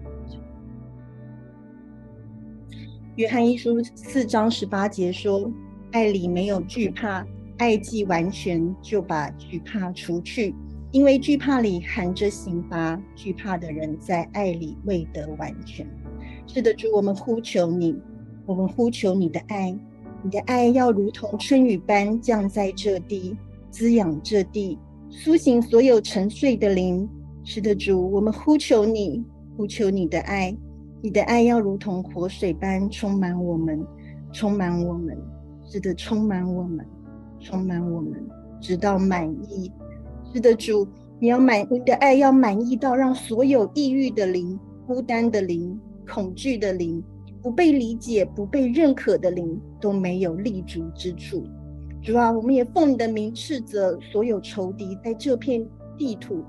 [3.18, 5.52] 约翰一书四章十八节说
[5.92, 7.28] ：“爱里没有惧怕，
[7.58, 10.56] 爱既完全，就把惧怕除去，
[10.94, 15.86] 因为惧怕里含着刑罚，惧怕的人在爱里未得完全。”
[16.48, 17.95] 是的，主，我们呼求你，
[18.45, 19.78] 我们呼求你的爱。
[20.24, 23.38] 你的爱要如同春雨般降在这地，
[23.70, 24.80] 滋养这地，
[25.10, 27.08] 苏醒所有沉睡的灵。
[27.43, 29.24] 是的，主，我们呼求你，
[29.56, 30.56] 呼求你的爱。
[31.02, 33.86] 你的爱要如同活水般充满我们，
[34.32, 35.16] 充满我们。
[35.66, 36.86] 是的，充满我们，
[37.39, 38.26] 充满我们，
[38.62, 39.70] 直到满意。
[40.34, 40.88] 是的，主，
[41.20, 47.03] 你要满，你的爱要满意到让所有抑郁的灵、孤单的灵、恐惧的灵。
[47.39, 51.47] 不被理解、不被认可的灵都没有立足之处。
[52.01, 55.66] 主啊，我们也奉你的名斥责所有仇敌在这片
[55.97, 56.43] 地土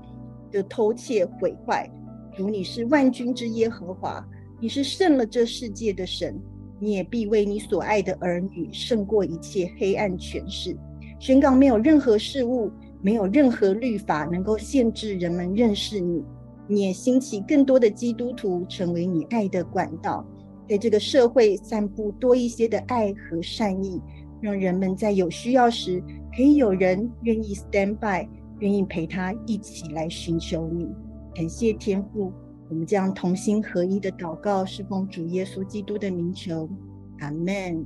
[0.51, 1.89] 的偷窃毁坏。
[2.35, 4.27] 主，你是万军之耶和华，
[4.59, 6.37] 你是胜了这世界的神，
[6.79, 10.75] 你也必为你所爱的儿女胜过一切黑暗权势。
[11.17, 12.69] 宣告没有任何事物，
[13.01, 16.25] 没有任何律法能够限制人们认识你。
[16.69, 20.23] 你也兴起更多的基督徒成为你爱的管道。
[20.67, 23.99] 在这个社会散布多一些的爱和善意，
[24.39, 25.99] 让人们在有需要时
[26.37, 30.87] 可以有人愿意 stand by，愿意陪他一起来寻求你。
[31.33, 32.31] 感谢天父，
[32.69, 36.69] 我们将同心合一的祷告，是奉主耶稣基督的名求，
[37.17, 37.83] 阿门。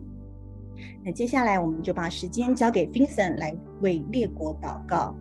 [1.05, 5.15] 那接下来我们就把时间交给 Vincent 来为列国祷告。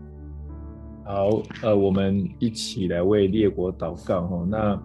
[1.05, 4.47] 好，呃，我们一起来为列国祷告哦。
[4.49, 4.83] 那。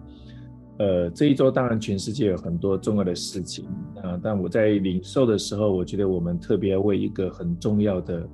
[0.80, 3.64] 呃，这一周当然全世界有很多重要的事情
[3.96, 8.24] 啊，但我在领受的时候，我觉得我们特别为一个很重要的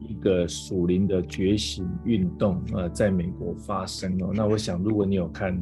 [0.00, 4.32] 一个属灵的觉醒运动啊，在美国发生哦。
[4.34, 5.56] 那我想，如果你有看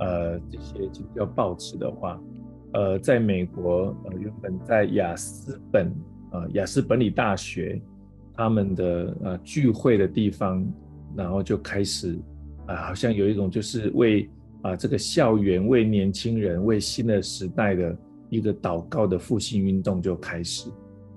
[0.00, 2.20] 呃这些基督教报纸的话，
[2.72, 5.94] 呃，在美国呃原本在亚斯本
[6.32, 7.80] 呃亚斯本里大学
[8.34, 10.66] 他们的呃聚会的地方，
[11.16, 12.18] 然后就开始
[12.66, 14.30] 啊、好像有一种就是为
[14.62, 17.98] 啊，这个校园为年轻人、为新的时代的
[18.28, 20.70] 一个祷告的复兴运动就开始。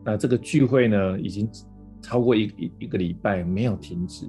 [0.04, 1.48] 那这个聚会呢，已经
[2.02, 4.28] 超过一一一个礼拜没有停止，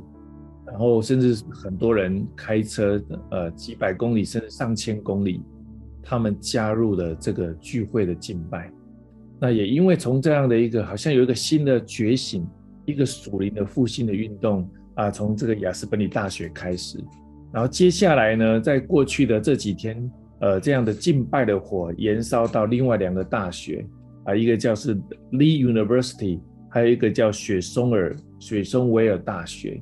[0.67, 5.41] 然后甚至很多人开车呃几百公里甚至上千公里，
[6.03, 8.71] 他们加入了这个聚会的敬拜。
[9.41, 12.47] 那也因为从这样的一个好像有一个新的觉醒，
[12.85, 16.99] 一个属灵的复兴的运动啊，从这个亚斯本理大学开始，
[17.53, 23.85] 然后接下来呢，在过去的这几天，呃，这样的敬拜的火延烧到另外两个大学
[24.25, 24.97] 啊，一个叫是
[25.33, 26.41] Lee University，
[26.71, 29.81] 还有一个叫雪松尔雪松维尔大学。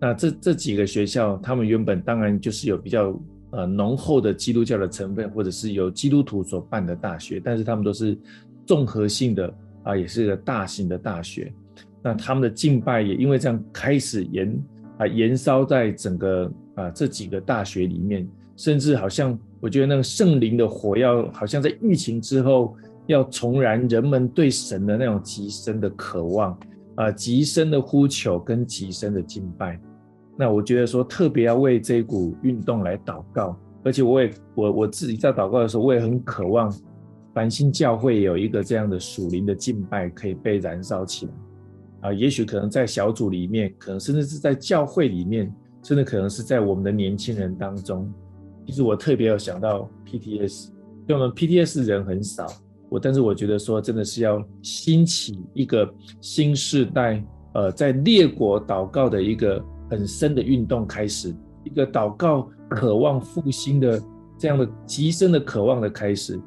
[0.00, 3.18] 那这这几个学校，他们原本当然就是有比较
[3.50, 8.16] 呃浓厚的基督教的成分，或者是由基督徒所办的大学，但是他们都是。
[8.66, 11.52] 综合性的啊，也是一个大型的大学。
[12.04, 14.62] 那他们的敬拜也因为这样开始延
[14.98, 22.76] 啊延烧在整个啊这几个大学里面，甚至好像我觉得那个圣灵的火要好像在疫情之后
[23.06, 26.56] 要重燃人们对神的那种极深的渴望
[26.96, 29.80] 啊，极深的呼求跟极深的敬拜。
[30.36, 36.70] 那我觉得说特别要为这一股运动来祷告，而且我也我我自己在祷告的时候，我也很渴望。
[37.32, 41.32] 繁星教会有一个这样的属灵的敬拜可以被燃烧起来
[42.04, 45.50] 啊，也许可能在小组里面，可能甚至是在教会里面，
[45.82, 48.12] 甚至可能是在我们的年轻人当中。
[48.66, 50.68] 其实我特别有想到 PTS，
[51.08, 52.46] 因为我们 PTS 人很少，
[52.90, 55.90] 我但是我觉得说真的是要兴起一个
[56.20, 57.24] 新时代，
[57.54, 61.34] 呃，在列国祷告的一个很深的运动开始，
[61.64, 64.02] 一个祷告渴望复兴的
[64.38, 66.38] 这样的极深的渴望的开始。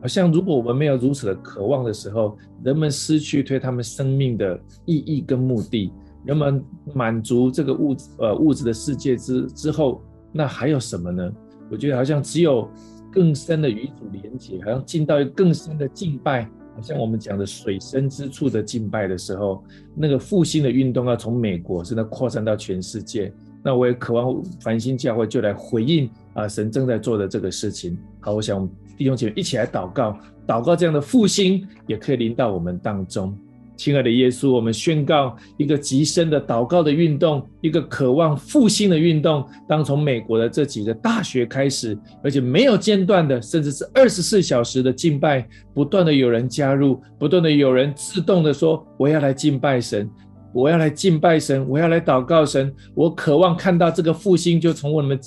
[0.00, 5.92] 好像如果我们没有如此的渴望的时候，人们失去对他们生命的意义跟目的，
[6.24, 6.62] 人们
[6.94, 10.00] 满足这个物质呃物质的世界之之后，
[10.32, 11.32] 那还有什么呢？
[11.70, 12.70] 我觉得好像只有
[13.10, 16.44] 更深的与主连接，好像进到一个更深的敬拜，
[16.76, 23.32] 好像我们讲的水深之处的敬拜的时候，那个复兴的运动要从美国真的扩散到全世界。
[23.64, 27.98] 那我也渴望繁星教会就来回应啊，神正在做的这个事情。
[28.20, 28.68] 好，我想。
[28.96, 33.36] 弟兄姐妹，一起来祷告，祷告这样的复兴也可以临到我们当中。
[33.76, 39.46] 亲爱的耶稣，我们宣告一个极深的祷告的运动，一个渴望复兴的运动。
[39.68, 41.94] 当从美国的这几个大学开始，
[42.24, 50.08] 而且没有间断的，甚至是二十四小时的敬拜，不断的有人加入，不断的有人自动的说：“我要来敬拜神，
[50.54, 55.20] 我要来敬拜神，我要来祷告神。”我渴望看到这个复兴，就从我们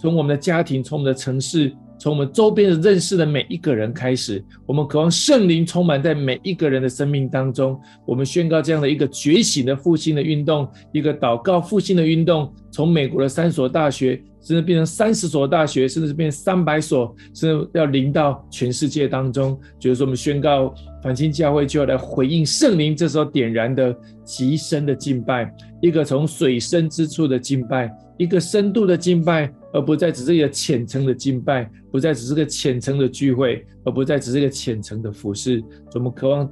[0.00, 1.72] 从我们的家庭，从我们的城市。
[2.02, 7.80] 从我们周边的认识的每一个人开始，我们渴望圣灵充满在每一个人的生命当中。
[8.04, 19.56] 我们宣告这样的一个觉醒的复兴的运动，一个祷告复兴的运动，从美国的三所大学，甚至变成三十所大学，甚至变成三百所，甚至要临到全世界当中。
[19.78, 23.94] 就是说，我们宣告反清教会就要来回应圣灵这时候点燃的
[24.24, 29.52] 极深的敬拜，一个从水深之处的敬拜，一个深度的敬拜。
[29.74, 35.64] 而不再只是一个浅层的敬拜，不再只是个浅层的聚会，而不再只是一个浅层的服侍。
[35.94, 36.46] 我们渴望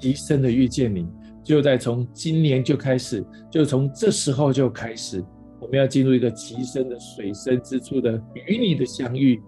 [0.00, 1.06] 极深的遇见你，
[1.44, 5.22] 就在从今年就开始，就从这时候就开始，
[5.60, 8.12] 我们要进入一个极深的水深之处的
[8.46, 9.38] 与你的相遇，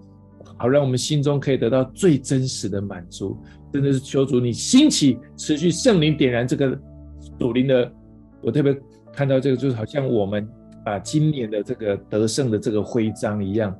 [0.59, 3.39] 好让我们心中可以得到最真实的满足。
[3.73, 6.79] 真的是求主你兴起，持续圣灵点燃这个
[7.41, 7.93] 属灵的。
[8.43, 8.77] 我特别
[9.13, 10.47] 看到这个，就是好像我们。
[10.85, 13.73] 把今年的这个得胜的这个徽章一样，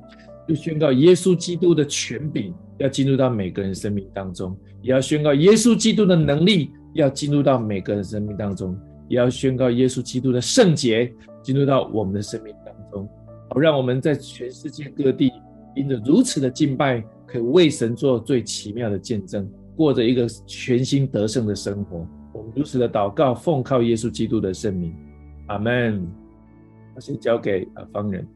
[0.47, 8.73] 就宣告耶稣基督的权柄要进入到每个人生命当中，也要宣告耶稣基督的能力要进入到每个人生命当中，
[9.09, 13.05] 也要宣告耶稣基督的圣洁进入到我们的生命当中，
[13.49, 15.29] 好让我们在全世界各地
[15.75, 19.45] 因着如此的敬拜，可以为神做最奇妙的见证，
[19.75, 22.05] 过着一个全新得胜的生活。
[22.33, 24.93] 我们如此的祷告，奉靠耶稣基督的圣名，
[25.47, 26.05] 阿门。
[26.99, 28.27] 先交给啊方人。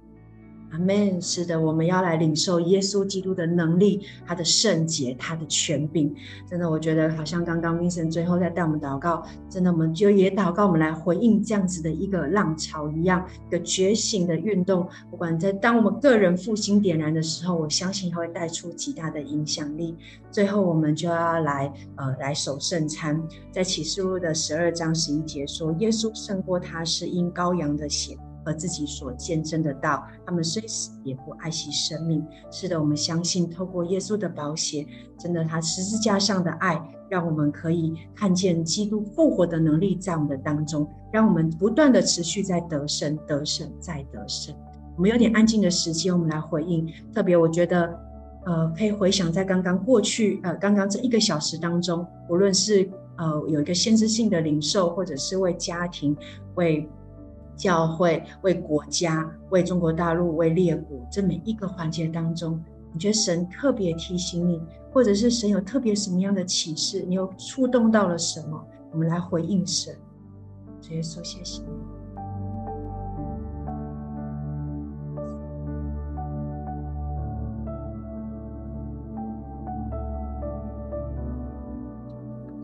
[0.78, 1.20] 阿门。
[1.20, 6.14] 是的，我们要来领受耶稣基督的能力，他的圣洁，他的权柄。
[6.48, 14.88] 真的，我觉得好像刚刚 Vincent 最后在带我们祷告，真的，我们就也祷告，我们来回应这样子的一个浪潮一样，一个觉醒的运动。
[15.10, 19.96] 不管在当我们个人复兴点燃的时候，我相信它会带出极大的影响力。
[20.30, 23.20] 最后，我们就要来呃来守圣餐，
[23.52, 28.18] 在启示录的十二章十一节说，耶稣胜过他是因羔羊的血。
[28.48, 32.26] 和自己所见证的道，他们虽死也不爱惜生命。
[32.50, 34.88] 是的，我们相信透过耶稣的宝血，
[35.20, 44.56] 真的他十字架上的爱，让我们可以看见基督复活的能力在我们的当中，让我们不断的持续在得胜、得胜、再得胜。
[44.96, 46.90] 我们有点安静的时间，我们来回应。
[47.14, 48.08] 特别我觉得。
[48.46, 56.16] 呃，可以回想在刚刚过去，呃，刚刚这一个小时当中，无论是呃有一个先知性的领受，或者是为家庭、
[56.56, 56.88] 为
[57.58, 64.62] 教会、为国家、为中国大陆、为列国，这每一个环节当中，你觉得神特别提醒你，
[64.94, 68.64] 或者是神有特别什么样的启示，你又触动到了什么？
[68.92, 69.94] 我们来回应神。
[70.92, 71.70] 耶稣，谢谢你。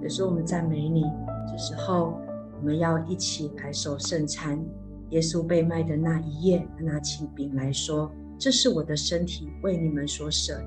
[0.01, 1.03] 也是我们赞美你。
[1.49, 2.13] 这时候，
[2.59, 4.57] 我们要一起来守圣餐。
[5.13, 10.59] 耶稣被卖的那一夜，他拿起饼来说：“这是我的身体，为你们所舍。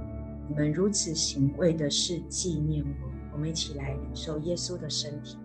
[0.48, 5.36] 你们如此行，为的是纪念我。”我们一起来领受耶稣的身体。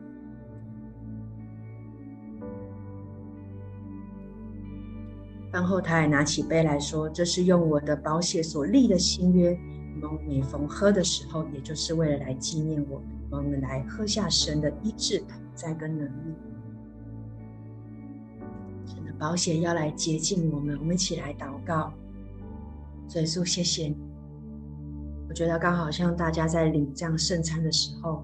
[5.51, 9.59] 饭后，他还拿起杯来说：“这是用我的宝血所立的新约。
[9.95, 13.01] 你们每逢喝的时候，也就是为了来纪念我。
[13.31, 16.35] 我们来喝下神的医治、同在跟能力。
[19.21, 20.75] 神的宝血要来洁净我们。
[20.79, 21.93] 我们一起来祷告。
[23.13, 23.95] 耶稣，谢谢你。
[25.29, 28.23] 我觉得刚好像大家在领这样圣餐的时候，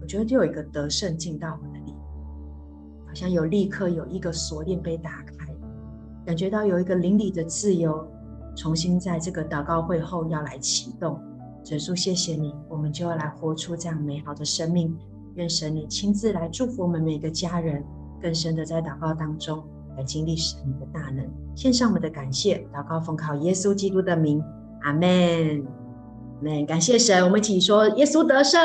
[0.00, 1.94] 我觉得就有一个得胜进到我的里，
[3.06, 5.46] 好像有立刻有一个锁链被打开。”
[6.26, 8.06] 感觉到有一个灵里的自由，
[8.56, 11.20] 重新在这个祷告会后要来启动。
[11.66, 14.96] 耶稣，谢谢你，我们就要来活出这样美好的生命。
[15.34, 17.84] 愿神你亲自来祝福我们每个家人，
[18.20, 19.64] 更深的在祷告当中
[19.96, 21.24] 来经历神你的大能。
[21.54, 24.42] 献上我们的感谢，祷告奉靠耶稣基督的名，
[24.82, 25.64] 阿门，
[26.38, 26.66] 阿门。
[26.66, 28.60] 感谢神，我们一起说耶稣得胜，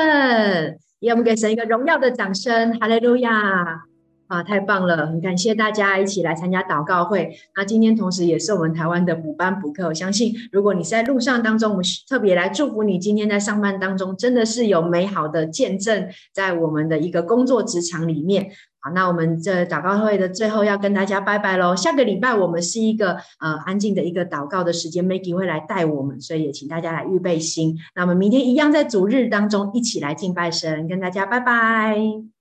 [0.99, 3.84] 也我们给神一个荣耀的掌声，哈利路亚。
[4.28, 5.07] 啊，太棒了！
[5.07, 7.34] 很感谢大家一起来参加祷告会。
[7.55, 12.99] 那今天同时也是我们台湾的补班补课，我相信如果你是在路上当中，我们特别来祝福你。
[12.99, 18.51] 今天在上班当中，真的是有美好的见证在我们的一个工作职场里面。
[18.93, 21.75] 那我们这祷告会的最后要跟大家拜拜喽。
[21.75, 27.77] 下个礼拜我们是一个呃安静的一个祷告的时间，Maggie 会来带我们，所以也请大家来预备心。
[27.95, 32.27] 那我们明天一样在主日当中一起来敬拜神，跟大家拜拜。